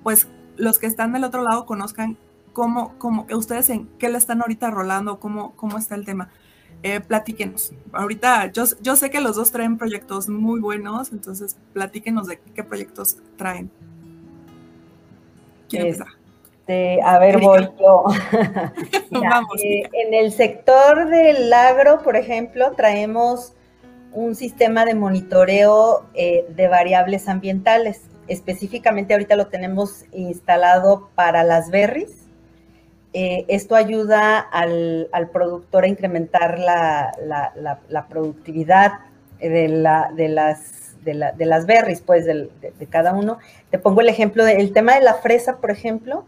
pues 0.02 0.28
los 0.56 0.78
que 0.78 0.86
están 0.86 1.12
del 1.12 1.24
otro 1.24 1.42
lado 1.42 1.66
conozcan 1.66 2.18
cómo, 2.52 2.98
cómo 2.98 3.26
ustedes 3.32 3.70
en 3.70 3.86
qué 3.98 4.08
le 4.08 4.18
están 4.18 4.42
ahorita 4.42 4.70
rolando, 4.70 5.20
cómo, 5.20 5.54
cómo 5.56 5.78
está 5.78 5.94
el 5.94 6.04
tema. 6.04 6.30
Eh, 6.82 7.00
platíquenos. 7.00 7.72
Ahorita 7.92 8.52
yo, 8.52 8.64
yo 8.80 8.96
sé 8.96 9.10
que 9.10 9.20
los 9.20 9.36
dos 9.36 9.50
traen 9.50 9.78
proyectos 9.78 10.28
muy 10.28 10.60
buenos, 10.60 11.12
entonces 11.12 11.56
platíquenos 11.72 12.28
de 12.28 12.38
qué 12.54 12.62
proyectos 12.62 13.16
traen. 13.36 13.70
¿Quién 15.68 15.86
este, 15.86 17.02
a 17.02 17.18
ver, 17.18 17.40
voy 17.40 17.68
yo. 17.80 18.04
Vamos, 19.10 19.60
eh, 19.62 19.88
en 19.92 20.14
el 20.14 20.32
sector 20.32 21.08
del 21.08 21.52
agro, 21.52 22.02
por 22.02 22.16
ejemplo, 22.16 22.72
traemos 22.72 23.54
un 24.12 24.34
sistema 24.34 24.84
de 24.84 24.94
monitoreo 24.94 26.06
eh, 26.14 26.46
de 26.54 26.68
variables 26.68 27.28
ambientales 27.28 28.02
específicamente 28.28 29.14
ahorita 29.14 29.36
lo 29.36 29.48
tenemos 29.48 30.04
instalado 30.12 31.10
para 31.14 31.42
las 31.42 31.70
berries 31.70 32.17
eh, 33.14 33.46
esto 33.48 33.74
ayuda 33.74 34.38
al, 34.38 35.08
productor 35.32 35.84
a 35.84 35.88
incrementar 35.88 36.58
la, 36.58 38.06
productividad 38.08 39.00
de, 39.40 39.68
las, 39.68 40.94
de, 41.04 41.46
las 41.46 41.66
berries, 41.66 42.02
pues, 42.02 42.26
de, 42.26 42.50
cada 42.90 43.14
uno. 43.14 43.38
Te 43.70 43.78
pongo 43.78 44.02
el 44.02 44.08
ejemplo 44.08 44.44
del 44.44 44.72
tema 44.72 44.94
de 44.94 45.02
la 45.02 45.14
fresa, 45.14 45.56
por 45.56 45.70
ejemplo. 45.70 46.24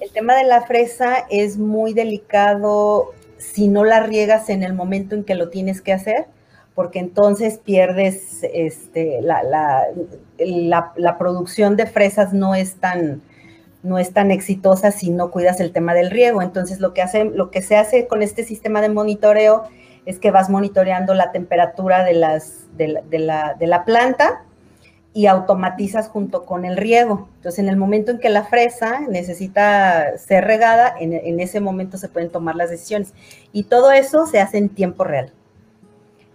El 0.00 0.10
tema 0.12 0.34
de 0.34 0.44
la 0.44 0.62
fresa 0.62 1.26
es 1.28 1.58
muy 1.58 1.92
delicado 1.92 3.12
si 3.36 3.68
no 3.68 3.84
la 3.84 4.00
riegas 4.00 4.48
en 4.48 4.62
el 4.62 4.72
momento 4.72 5.14
en 5.14 5.24
que 5.24 5.34
lo 5.34 5.50
tienes 5.50 5.82
que 5.82 5.92
hacer, 5.92 6.24
porque 6.74 7.00
entonces 7.00 7.58
pierdes 7.58 8.38
este, 8.42 9.20
la, 9.20 9.42
la 10.38 11.18
producción 11.18 11.76
de 11.76 11.86
fresas 11.86 12.32
no 12.32 12.54
es 12.54 12.76
tan 12.76 13.20
no 13.82 13.98
es 13.98 14.12
tan 14.12 14.30
exitosa 14.30 14.90
si 14.90 15.10
no 15.10 15.30
cuidas 15.30 15.60
el 15.60 15.72
tema 15.72 15.94
del 15.94 16.10
riego. 16.10 16.42
Entonces, 16.42 16.80
lo 16.80 16.94
que, 16.94 17.02
hace, 17.02 17.24
lo 17.24 17.50
que 17.50 17.62
se 17.62 17.76
hace 17.76 18.06
con 18.06 18.22
este 18.22 18.44
sistema 18.44 18.80
de 18.80 18.88
monitoreo 18.88 19.64
es 20.06 20.18
que 20.18 20.30
vas 20.30 20.48
monitoreando 20.50 21.14
la 21.14 21.32
temperatura 21.32 22.02
de, 22.04 22.14
la, 22.14 22.40
de 22.76 23.66
la, 23.66 23.84
planta 23.84 24.44
y 25.12 25.26
automatizas 25.26 26.08
junto 26.08 26.44
con 26.44 26.64
el 26.64 26.76
riego. 26.76 27.28
Entonces, 27.36 27.58
en 27.58 27.68
el 27.68 27.76
momento 27.76 28.10
en 28.10 28.18
que 28.18 28.30
la 28.30 28.44
fresa 28.44 29.00
necesita 29.08 30.16
ser 30.18 30.44
regada, 30.44 30.94
en 30.98 31.40
ese 31.40 31.60
momento 31.60 31.98
se 31.98 32.08
pueden 32.08 32.30
tomar 32.30 32.56
las 32.56 32.70
decisiones. 32.70 33.12
Y 33.52 33.64
todo 33.64 33.92
eso 33.92 34.26
se 34.26 34.40
hace 34.40 34.58
en 34.58 34.70
tiempo 34.70 35.04
real. 35.04 35.32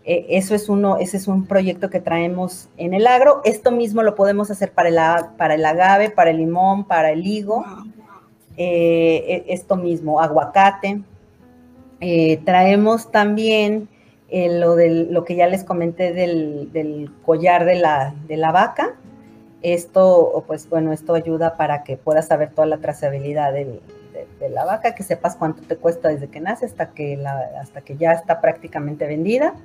Eh, 0.06 0.26
eso 0.30 0.54
es 0.54 0.68
uno, 0.68 0.98
ese 0.98 1.16
es 1.16 1.28
un 1.28 1.46
proyecto 1.46 1.90
que 1.90 2.00
traemos 2.00 2.70
en 2.78 2.94
el 2.94 3.08
agro. 3.08 3.42
Esto 3.46 3.72
mismo 3.72 4.04
lo 4.04 4.16
podemos 4.16 4.52
hacer 4.52 4.72
para 4.72 4.90
el, 4.90 4.98
para 5.38 5.56
el 5.56 5.66
agave, 5.66 6.10
para 6.10 6.30
el 6.30 6.38
limón, 6.38 6.86
para 6.86 7.12
el 7.12 7.26
higo. 7.26 7.64
Eh, 8.58 9.46
e, 9.48 9.54
esto 9.54 9.76
mismo, 9.76 10.20
aguacate. 10.20 11.02
Eh, 12.02 12.42
traemos 12.44 13.12
también 13.12 13.88
lo, 14.30 14.76
del, 14.76 15.14
lo 15.14 15.24
que 15.24 15.36
ya 15.36 15.48
les 15.48 15.64
comenté 15.64 16.12
del, 16.12 17.12
collar 17.26 17.66
de 17.66 17.76
la, 17.76 18.14
de 18.28 18.36
la, 18.36 18.52
vaca. 18.52 18.96
Esto, 19.62 20.44
pues 20.48 20.68
bueno, 20.70 20.92
esto 20.92 21.14
ayuda 21.14 21.56
para 21.56 21.84
que 21.84 21.96
puedas 21.96 22.28
saber 22.28 22.52
toda 22.52 22.68
la 22.68 22.80
trazabilidad 22.80 23.54
de, 23.54 23.80
la 24.50 24.66
vaca, 24.66 24.94
que 24.94 25.04
sepas 25.04 25.38
cuánto 25.38 25.64
te 25.64 25.78
cuesta 25.78 26.10
desde 26.10 26.28
que 26.28 26.42
nace 26.42 26.66
hasta 26.66 26.90
que, 26.90 27.24
hasta 27.62 27.80
que 27.80 27.96
ya 27.96 28.12
está 28.12 28.42
prácticamente 28.42 29.08
vendida. 29.08 29.56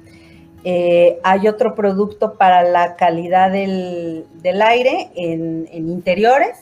Eh, 0.64 1.20
hay 1.22 1.48
otro 1.48 1.74
producto 1.74 2.34
para 2.34 2.62
la 2.62 2.96
calidad 2.96 3.52
del, 3.52 4.26
aire 4.62 5.10
en, 5.14 5.68
interiores. 5.72 6.58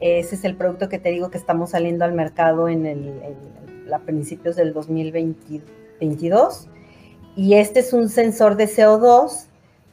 Ese 0.00 0.34
es 0.34 0.44
el 0.44 0.56
producto 0.56 0.88
que 0.88 0.98
te 0.98 1.10
digo 1.10 1.30
que 1.30 1.38
estamos 1.38 1.70
saliendo 1.70 2.04
al 2.04 2.12
mercado 2.12 2.68
en, 2.68 2.84
el, 2.84 3.92
a 3.92 3.98
principios 4.00 4.56
del 4.56 4.72
2022. 4.72 6.68
Y 7.36 7.54
este 7.54 7.80
es 7.80 7.92
un 7.92 8.08
sensor 8.08 8.56
de 8.56 8.66
CO2 8.66 9.46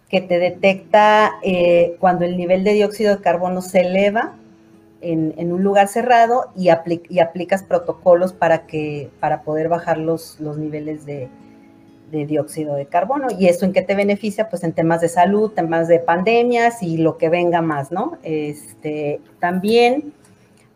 que 0.10 0.22
te 0.22 0.38
detecta 0.38 1.32
eh, 1.42 1.96
cuando 2.00 2.26
el 2.26 2.36
nivel 2.36 2.64
de 2.64 2.74
dióxido 2.74 3.16
de 3.16 3.22
carbono 3.22 3.62
se 3.62 3.82
eleva 3.82 4.36
en, 5.00 5.52
un 5.52 5.64
lugar 5.64 5.88
cerrado 5.88 6.52
y, 6.56 6.70
aplicas 6.70 7.64
protocolos 7.64 8.34
para, 8.34 8.68
que, 8.68 9.10
para 9.20 9.42
poder 9.42 9.70
bajar 9.70 9.98
los, 9.98 10.40
los 10.40 10.58
niveles 10.58 11.06
de, 11.06 11.30
de 12.12 12.26
dióxido 12.26 12.76
de 12.76 12.86
carbono. 12.86 13.28
¿Y 13.38 13.48
eso 13.48 13.66
en 13.66 13.74
qué 13.74 13.82
te 13.82 13.96
beneficia? 13.96 14.50
Pues 14.50 14.64
en 14.64 14.74
temas 14.74 15.02
de 15.02 15.10
salud, 15.10 15.52
temas 15.52 15.88
de 15.88 16.00
pandemias 16.00 16.84
y 16.84 16.98
lo 16.98 17.18
que 17.18 17.30
venga 17.30 17.62
más, 17.62 17.92
¿no? 17.92 18.18
Este, 18.24 19.22
también 19.40 20.14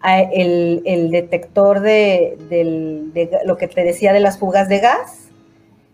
el, 0.04 1.12
detector 1.12 1.80
de, 1.80 2.38
lo 3.46 3.58
que 3.58 3.68
te 3.68 3.84
decía 3.84 4.14
de 4.14 4.20
las 4.20 4.38
fugas 4.38 4.70
de 4.70 4.80
gas, 4.80 5.30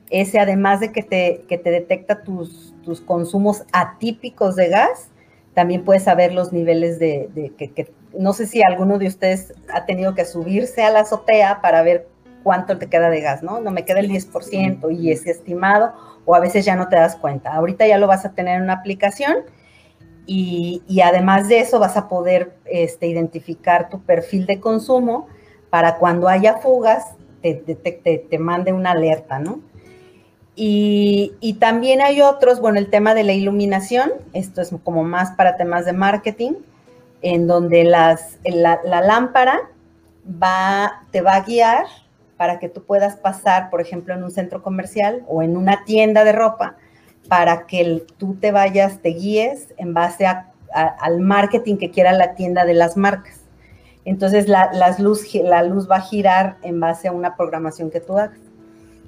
ese 0.10 0.40
además 0.40 0.82
de 0.82 0.92
que 0.92 1.04
te, 1.04 1.44
que 1.48 1.58
te 1.58 1.72
detecta 1.72 2.24
tus, 2.24 2.74
tus, 2.84 3.00
consumos 3.00 3.64
atípicos 3.72 4.56
de 4.56 4.68
gas, 4.70 5.10
también 5.54 5.84
puedes 5.84 6.04
saber 6.04 6.34
los 6.34 6.52
niveles 6.52 7.00
de, 7.00 7.30
que, 7.58 7.92
no 8.18 8.34
sé 8.34 8.46
si 8.46 8.62
alguno 8.62 8.98
de 8.98 9.08
ustedes 9.08 9.54
ha 9.74 9.86
tenido 9.86 10.14
que 10.16 10.26
subirse 10.26 10.84
a 10.84 10.92
la 10.92 11.02
azotea 11.02 11.62
para 11.62 11.82
ver 11.82 12.08
cuánto 12.44 12.78
te 12.78 12.88
queda 12.88 13.10
de 13.10 13.22
gas, 13.22 13.44
¿no? 13.44 13.60
No 13.60 13.72
me 13.72 13.86
queda 13.86 14.00
el 14.00 14.10
10% 14.10 14.96
y 14.98 15.12
es 15.12 15.26
estimado 15.28 15.94
o 16.26 16.36
a 16.36 16.40
veces 16.40 16.66
ya 16.66 16.76
no 16.76 16.88
te 16.88 16.96
das 16.96 17.16
cuenta. 17.16 17.54
Ahorita 17.54 17.88
ya 17.88 17.98
lo 17.98 18.08
vas 18.08 18.26
a 18.26 18.34
tener 18.34 18.58
en 18.58 18.64
una 18.64 18.74
aplicación 18.74 19.38
y, 20.26 21.02
además 21.04 21.50
de 21.50 21.60
eso 21.60 21.80
vas 21.80 21.98
a 21.98 22.08
poder 22.08 22.56
este, 22.66 23.08
identificar 23.08 23.90
tu 23.90 24.02
perfil 24.02 24.46
de 24.46 24.60
consumo 24.60 25.28
para 25.70 25.98
cuando 25.98 26.28
haya 26.28 26.58
fugas 26.58 27.16
te, 27.42 27.56
te, 27.56 28.38
mande 28.38 28.72
una 28.72 28.92
alerta, 28.92 29.40
¿no? 29.40 29.62
Y, 30.56 31.58
también 31.60 32.02
hay 32.02 32.22
otros, 32.22 32.60
bueno, 32.60 32.78
el 32.78 32.90
tema 32.90 33.16
de 33.16 33.24
la 33.24 33.34
iluminación, 33.34 34.12
esto 34.34 34.62
es 34.62 34.74
como 34.84 35.04
más 35.04 35.32
para 35.32 35.58
temas 35.58 35.86
de 35.86 35.94
marketing, 35.94 36.54
en 37.24 37.48
donde 37.48 37.84
las, 37.84 38.38
la, 38.44 38.80
la 38.84 39.02
lámpara 39.02 39.60
va, 40.26 41.04
te 41.12 41.22
va 41.22 41.36
a 41.36 41.42
guiar 41.42 41.86
para 42.42 42.58
que 42.58 42.70
tú 42.70 42.82
puedas 42.82 43.18
pasar, 43.18 43.70
por 43.70 43.82
ejemplo, 43.82 44.16
en 44.16 44.24
un 44.24 44.32
centro 44.32 44.64
comercial 44.64 45.24
o 45.28 45.44
en 45.44 45.56
una 45.56 45.86
tienda 45.86 46.24
de 46.24 46.32
ropa, 46.32 46.76
para 47.30 47.68
que 47.68 48.04
tú 48.18 48.34
te 48.34 48.52
vayas, 48.52 48.98
te 49.04 49.10
guíes 49.10 49.76
en 49.78 49.94
base 49.94 50.26
al 50.26 51.20
marketing 51.20 51.78
que 51.78 51.92
quiera 51.92 52.14
la 52.14 52.34
tienda 52.34 52.66
de 52.66 52.74
las 52.74 52.98
marcas. 52.98 53.42
Entonces, 54.06 54.48
la, 54.48 54.72
las 54.74 55.00
luz, 55.00 55.36
la 55.36 55.62
luz 55.62 55.88
va 55.88 55.98
a 55.98 56.02
girar 56.02 56.58
en 56.64 56.80
base 56.80 57.10
a 57.10 57.12
una 57.12 57.36
programación 57.36 57.92
que 57.92 58.00
tú 58.00 58.18
hagas. 58.18 58.40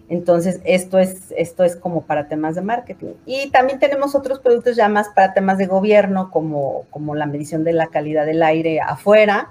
Entonces, 0.09 0.61
esto 0.63 0.99
es, 0.99 1.33
esto 1.35 1.63
es 1.63 1.75
como 1.75 2.03
para 2.03 2.27
temas 2.27 2.53
de 2.53 2.61
marketing. 2.61 3.13
Y 3.25 3.49
también 3.49 3.79
tenemos 3.79 4.13
otros 4.13 4.41
productos 4.41 4.75
ya 4.75 4.89
más 4.89 5.09
para 5.09 5.33
temas 5.33 5.57
de 5.57 5.65
gobierno, 5.65 6.29
como, 6.29 6.85
como 6.91 7.15
la 7.15 7.25
medición 7.25 7.63
de 7.63 7.73
la 7.73 7.87
calidad 7.87 8.27
del 8.27 8.43
aire 8.43 8.79
afuera, 8.79 9.49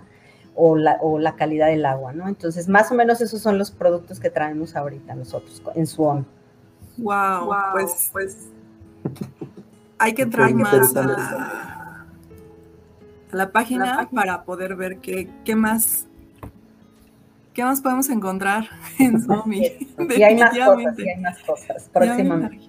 o 0.55 0.77
la, 0.77 1.37
calidad 1.37 1.69
del 1.69 1.87
agua, 1.87 2.13
¿no? 2.13 2.29
Entonces, 2.29 2.69
más 2.69 2.91
o 2.93 2.95
menos 2.95 3.21
esos 3.21 3.41
son 3.41 3.59
los 3.59 3.71
productos 3.71 4.21
que 4.21 4.31
traemos 4.31 4.77
ahorita 4.77 5.15
nosotros 5.15 5.63
en 5.75 5.87
Suom. 5.87 6.25
Wow, 6.99 7.47
wow, 7.47 7.57
pues, 7.73 8.11
pues 8.13 8.49
hay 9.99 10.13
que 10.15 10.23
entrar 10.23 10.53
más 10.55 10.95
a, 10.97 12.07
la 13.31 13.51
página 13.51 14.09
para 14.13 14.43
poder 14.45 14.77
ver 14.77 14.99
qué, 14.99 15.31
qué 15.45 15.57
más 15.57 16.07
¿Qué 17.55 17.63
más 17.65 17.81
podemos 17.83 18.09
encontrar 18.09 18.69
en 18.99 19.21
Zomi? 19.21 19.61
y 20.17 20.23
hay 20.23 20.37
más 20.39 20.59
cosas, 20.59 20.99
y 20.99 21.09
hay 21.09 21.21
más 21.21 21.39
cosas 21.41 21.91
próximamente. 21.93 22.61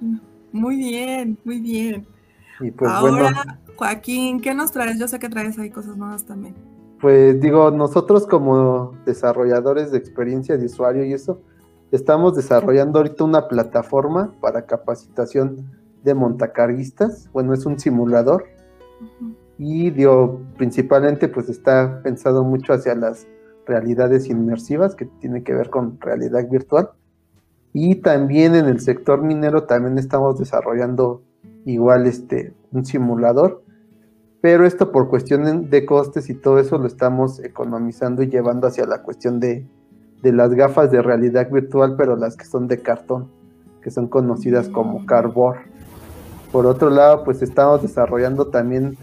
Muy 0.52 0.76
bien, 0.78 1.38
muy 1.44 1.60
bien. 1.60 2.06
Y 2.60 2.72
pues 2.72 2.92
Ahora, 2.92 3.60
Joaquín, 3.76 4.40
¿qué 4.40 4.54
nos 4.54 4.72
traes? 4.72 5.00
Yo 5.00 5.08
sé 5.08 5.20
que 5.20 5.30
traes 5.30 5.58
ahí 5.58 5.70
cosas 5.70 5.98
nuevas 5.98 6.26
también. 6.26 6.54
Pues 7.04 7.42
digo, 7.42 7.70
nosotros 7.70 8.26
como 8.26 8.94
desarrolladores 9.06 9.92
de 9.92 9.98
experiencia 9.98 10.56
de 10.56 10.68
usuario 10.68 11.04
y 11.04 11.12
eso, 11.12 11.42
estamos 11.92 12.34
desarrollando 12.34 13.00
ahorita 13.00 13.26
una 13.26 13.50
plataforma 13.50 14.34
para 14.40 14.66
capacitación 14.66 15.70
de 16.02 16.14
montacarguistas. 16.14 17.30
Bueno, 17.34 17.54
es 17.54 17.66
un 17.66 17.78
simulador. 17.78 18.46
Y 19.58 19.90
digo, 19.90 20.40
principalmente 20.56 21.28
pues 21.28 21.50
está 21.50 22.02
pensado 22.04 22.46
mucho 22.46 22.72
hacia 22.72 22.96
las 22.96 23.28
realidades 23.66 24.30
inmersivas 24.30 24.96
que 24.96 25.04
tiene 25.04 25.44
que 25.44 25.54
ver 25.54 25.70
con 25.70 26.00
realidad 26.00 26.48
virtual. 26.50 26.92
Y 27.74 27.96
también 27.96 28.56
en 28.56 28.68
el 28.68 28.80
sector 28.80 29.22
minero 29.22 29.64
también 29.64 29.98
estamos 29.98 30.40
desarrollando 30.40 31.22
igual 31.66 32.08
este 32.08 32.54
un 32.72 32.86
simulador 32.86 33.62
pero 34.44 34.66
esto 34.66 34.92
por 34.92 35.08
cuestión 35.08 35.70
de 35.70 35.86
costes 35.86 36.30
y 36.30 36.34
todo 36.34 36.60
eso 36.60 36.78
lo 36.78 36.86
estamos 36.86 37.40
economizando 37.40 38.24
y 38.24 38.28
llevando 38.28 38.68
hacia 38.68 38.86
la 38.86 39.02
cuestión 39.02 39.40
de, 39.40 39.66
las 40.22 40.54
gafas 40.54 40.92
de 40.92 41.02
realidad 41.02 41.50
virtual, 41.50 41.96
pero 41.96 42.18
las 42.18 42.36
que 42.36 42.44
son 42.44 42.68
de 42.68 42.82
cartón, 42.82 43.30
que 43.82 43.90
son 43.90 44.10
conocidas 44.10 44.68
como 44.68 45.06
Cardboard. 45.06 45.60
Por 46.52 46.66
otro 46.66 46.90
lado, 46.90 47.24
pues 47.24 47.42
estamos 47.42 47.84
desarrollando 47.84 48.48
también 48.48 48.98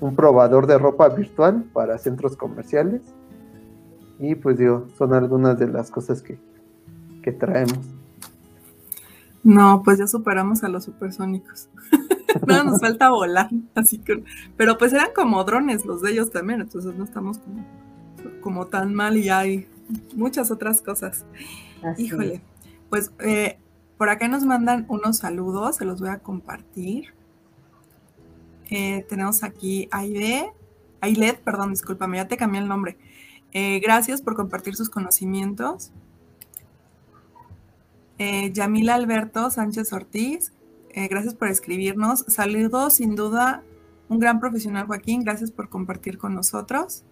un 0.00 0.16
probador 0.16 0.66
de 0.66 0.78
ropa 0.78 1.10
virtual 1.10 1.66
para 1.74 1.98
centros 1.98 2.34
comerciales. 2.34 3.02
Y 4.18 4.34
pues 4.34 4.56
digo, 4.56 4.86
son 4.96 5.12
algunas 5.12 5.58
de 5.58 5.68
las 5.68 5.90
cosas 5.90 6.22
que, 6.22 6.38
que 7.22 7.32
traemos. 7.32 7.80
No, 9.44 9.82
pues 9.84 9.98
ya 9.98 10.06
superamos 10.06 10.64
a 10.64 10.70
los 10.70 10.84
supersónicos. 10.84 11.68
no, 12.46 12.64
nos 12.64 12.80
falta 12.80 13.10
volar, 13.10 13.50
así 13.74 13.98
que, 13.98 14.22
pero 14.56 14.78
pues 14.78 14.92
eran 14.92 15.08
como 15.14 15.42
drones 15.44 15.84
los 15.84 16.02
de 16.02 16.12
ellos 16.12 16.30
también, 16.30 16.60
entonces 16.60 16.94
no 16.94 17.04
estamos 17.04 17.40
como, 18.40 18.66
tan 18.66 18.94
mal 18.94 19.16
y 19.16 19.28
hay 19.28 19.68
muchas 20.14 20.50
otras 20.50 20.82
cosas. 20.82 21.24
Híjole, 21.98 22.40
pues 22.90 23.12
eh, 23.20 23.58
por 23.96 24.08
acá 24.08 24.28
nos 24.28 24.44
mandan 24.44 24.84
unos 24.88 25.18
saludos, 25.18 25.76
se 25.76 25.84
los 25.84 26.00
voy 26.00 26.10
a 26.10 26.18
compartir. 26.18 27.14
Eh, 28.70 29.06
tenemos 29.08 29.42
aquí 29.42 29.88
Aide, 29.90 30.52
Ailet, 31.00 31.40
perdón, 31.40 31.70
discúlpame, 31.70 32.18
ya 32.18 32.28
te 32.28 32.36
cambié 32.36 32.60
el 32.60 32.68
nombre. 32.68 32.98
Eh, 33.52 33.80
gracias 33.80 34.22
por 34.22 34.34
compartir 34.34 34.74
sus 34.74 34.90
conocimientos. 34.90 35.92
Eh, 38.18 38.52
Yamila 38.52 38.94
Alberto 38.94 39.50
Sánchez 39.50 39.92
Ortiz, 39.92 40.52
eh, 40.96 41.06
gracias 41.08 41.34
por 41.34 41.46
escribirnos. 41.46 42.24
Saludos, 42.26 42.94
sin 42.94 43.14
duda, 43.14 43.62
un 44.08 44.18
gran 44.18 44.40
profesional, 44.40 44.86
Joaquín. 44.86 45.22
Gracias 45.22 45.52
por 45.52 45.68
compartir 45.68 46.18
con 46.18 46.34
nosotros. 46.34 47.04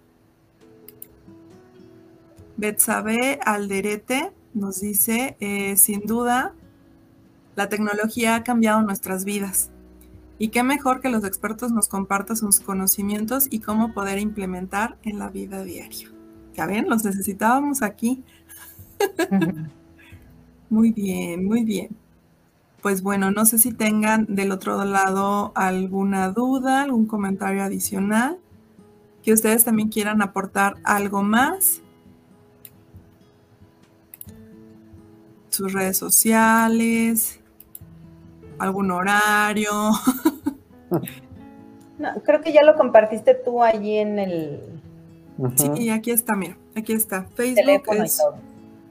Betsabe 2.57 3.39
Alderete 3.45 4.33
nos 4.53 4.81
dice, 4.81 5.37
sin 5.77 6.01
duda, 6.01 6.53
la 7.55 7.69
tecnología 7.69 8.35
ha 8.35 8.43
cambiado 8.43 8.81
nuestras 8.81 9.25
vidas. 9.25 9.71
Y 10.37 10.49
qué 10.49 10.63
mejor 10.63 10.99
que 10.99 11.09
los 11.09 11.23
expertos 11.23 11.71
nos 11.71 11.87
compartan 11.87 12.35
sus 12.35 12.59
conocimientos 12.59 13.47
y 13.49 13.59
cómo 13.59 13.93
poder 13.93 14.19
implementar 14.19 14.97
en 15.03 15.19
la 15.19 15.29
vida 15.29 15.63
diaria. 15.63 16.09
Ya 16.55 16.65
ven, 16.65 16.89
los 16.89 17.05
necesitábamos 17.05 17.81
aquí. 17.81 18.23
muy 20.69 20.91
bien, 20.91 21.45
muy 21.45 21.63
bien. 21.63 21.89
Pues 22.85 23.01
bueno, 23.01 23.31
no 23.31 23.47
sé 23.47 23.57
si 23.57 23.73
tengan 23.73 24.27
del 24.29 24.51
otro 24.51 24.85
lado 24.85 25.51
alguna 25.55 26.29
duda, 26.29 26.83
algún 26.83 27.07
comentario 27.07 27.63
adicional, 27.63 28.37
que 29.23 29.33
ustedes 29.33 29.63
también 29.63 29.89
quieran 29.89 30.21
aportar 30.21 30.75
algo 30.83 31.23
más. 31.23 31.81
Sus 35.49 35.73
redes 35.73 35.97
sociales, 35.97 37.39
algún 38.59 38.91
horario. 38.91 39.71
creo 42.23 42.41
que 42.41 42.53
ya 42.53 42.61
lo 42.61 42.75
compartiste 42.75 43.33
tú 43.33 43.63
allí 43.63 43.97
en 43.97 44.19
el... 44.19 44.59
Sí, 45.55 45.89
aquí 45.89 46.11
está, 46.11 46.35
mira, 46.35 46.55
aquí 46.75 46.93
está. 46.93 47.23
Facebook 47.33 47.81
es 47.95 48.21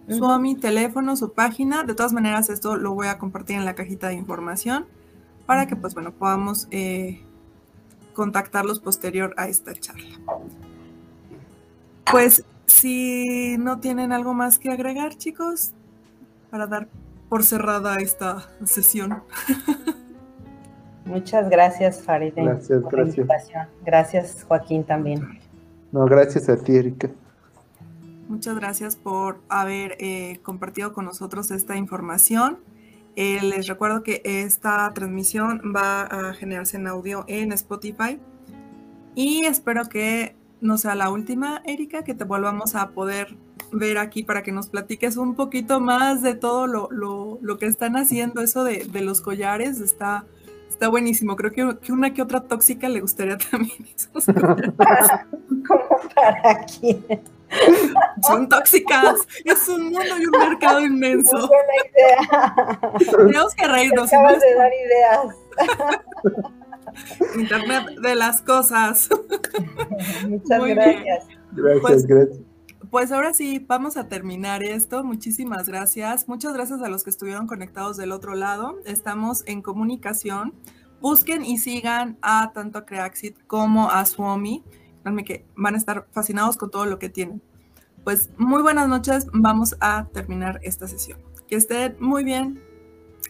Suomi, 0.09 0.55
teléfono, 0.55 1.17
su 1.17 1.33
página. 1.33 1.85
De 1.85 1.95
todas 1.95 2.13
maneras, 2.13 2.51
esto 2.51 2.77
lo 2.77 2.93
voy 2.93 3.07
a 3.07 3.19
compartir 3.19 3.57
en 3.57 3.65
la 3.65 3.75
cajita 3.75 4.09
de 4.09 4.15
información 4.15 4.87
para 5.47 5.67
que, 5.67 5.77
pues 5.77 5.95
bueno, 5.95 6.13
podamos 6.13 6.69
eh, 6.71 7.23
contactarlos 8.13 8.81
posterior 8.81 9.35
a 9.37 9.49
esta 9.49 9.73
charla. 9.75 10.19
Pues 12.11 12.45
si 12.67 13.57
no 13.59 13.81
tienen 13.81 14.13
algo 14.13 14.35
más 14.35 14.59
que 14.59 14.71
agregar, 14.71 15.17
chicos, 15.17 15.73
para 16.51 16.67
dar 16.67 16.89
por 17.29 17.43
cerrada 17.43 17.97
esta 17.97 18.49
sesión. 18.65 19.23
Muchas 21.05 21.49
gracias, 21.51 22.03
Farid. 22.03 22.33
Gracias, 22.37 22.83
gracias. 22.91 23.69
Gracias, 23.85 24.45
Joaquín, 24.49 24.85
también. 24.85 25.41
No, 25.93 26.07
gracias 26.07 26.49
a 26.49 26.57
ti, 26.57 26.77
Erika. 26.77 27.11
Muchas 28.29 28.55
gracias 28.57 28.97
por 28.97 29.41
haber 29.49 29.97
eh, 30.01 30.41
compartido 30.43 30.93
con 30.93 31.05
nosotros 31.05 31.51
esta 31.51 31.77
información. 31.77 32.59
Eh, 33.17 33.41
les 33.43 33.69
recuerdo 33.69 34.03
que 34.03 34.23
esta 34.25 34.91
transmisión 34.93 35.61
va 35.75 36.03
a 36.03 36.35
generarse 36.35 36.79
en 36.79 36.87
audio 36.89 37.25
en 37.29 37.53
Spotify 37.53 38.19
y 39.15 39.45
espero 39.45 39.85
que 39.89 40.35
no 40.61 40.79
sea 40.79 40.95
la 40.95 41.11
última, 41.11 41.63
Erika, 41.65 42.03
que 42.03 42.15
te 42.15 42.25
volvamos 42.25 42.75
a 42.75 42.91
poder 42.91 43.37
ver 43.71 43.99
aquí 43.99 44.23
para 44.23 44.43
que 44.43 44.51
nos 44.51 44.69
platiques 44.69 45.17
un 45.17 45.35
poquito 45.35 45.81
más 45.81 46.23
de 46.23 46.35
todo 46.35 46.67
lo, 46.67 47.59
que 47.59 47.67
están 47.67 47.97
haciendo, 47.97 48.41
eso 48.41 48.65
de, 48.65 49.01
los 49.01 49.21
collares, 49.21 49.81
está, 49.81 50.25
está 50.69 50.89
buenísimo. 50.89 51.37
Creo 51.37 51.77
que, 51.79 51.93
una 51.93 52.15
que 52.15 52.23
otra 52.23 52.41
tóxica 52.41 52.89
le 52.89 53.01
gustaría 53.01 53.37
también 53.51 53.79
¿Cómo 55.67 56.01
para 56.15 56.65
quién? 56.65 57.05
Son 58.23 58.49
tóxicas. 58.49 59.21
Es 59.45 59.69
un 59.69 59.85
mundo 59.85 60.19
y 60.19 60.27
un 60.27 60.39
mercado 60.39 60.81
inmenso. 60.81 61.37
Muy 61.37 61.49
buena 61.49 61.73
idea. 61.91 63.17
Tenemos 63.17 63.55
que 63.55 63.67
reírnos. 63.67 64.13
Acabas 64.13 64.41
de 64.41 64.55
dar 64.55 64.73
ideas. 64.73 65.37
Internet 67.37 67.87
de 68.01 68.15
las 68.15 68.43
cosas. 68.43 69.09
Muchas 70.29 70.65
gracias. 70.65 71.27
Gracias, 71.53 71.81
pues, 71.83 72.07
gracias. 72.07 72.39
Pues 72.91 73.11
ahora 73.13 73.35
sí, 73.35 73.65
vamos 73.67 73.97
a 73.97 74.09
terminar 74.09 74.63
esto. 74.63 75.03
Muchísimas 75.03 75.69
gracias. 75.69 76.29
Muchas 76.29 76.53
gracias 76.53 76.81
a 76.83 76.89
los 76.89 77.03
que 77.03 77.11
estuvieron 77.11 77.47
conectados 77.47 77.97
del 77.97 78.13
otro 78.13 78.35
lado. 78.35 78.79
Estamos 78.85 79.43
en 79.47 79.63
comunicación. 79.63 80.55
Busquen 81.01 81.45
y 81.45 81.59
sigan 81.59 82.19
a 82.23 82.53
tanto 82.55 82.79
a 82.79 82.87
Creaxit 82.87 83.37
como 83.47 83.91
a 83.91 84.05
Suomi. 84.07 84.63
Créanme 85.03 85.25
que 85.25 85.45
van 85.57 85.75
a 85.75 85.79
estar 85.79 86.07
fascinados 86.13 86.57
con 86.57 86.71
todo 86.71 86.87
lo 86.87 86.99
que 86.99 87.09
tienen. 87.09 87.43
Pues 88.05 88.31
muy 88.37 88.63
buenas 88.63 88.89
noches. 88.89 89.27
Vamos 89.33 89.77
a 89.81 90.07
terminar 90.13 90.61
esta 90.63 90.87
sesión. 90.87 91.19
Que 91.49 91.57
estén 91.57 91.97
muy 91.99 92.23
bien. 92.23 92.63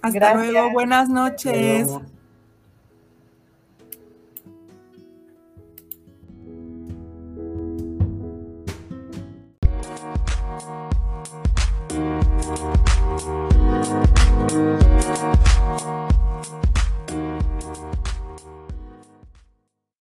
Hasta 0.02 0.34
luego. 0.34 0.72
Buenas 0.72 1.08
noches. 1.08 1.88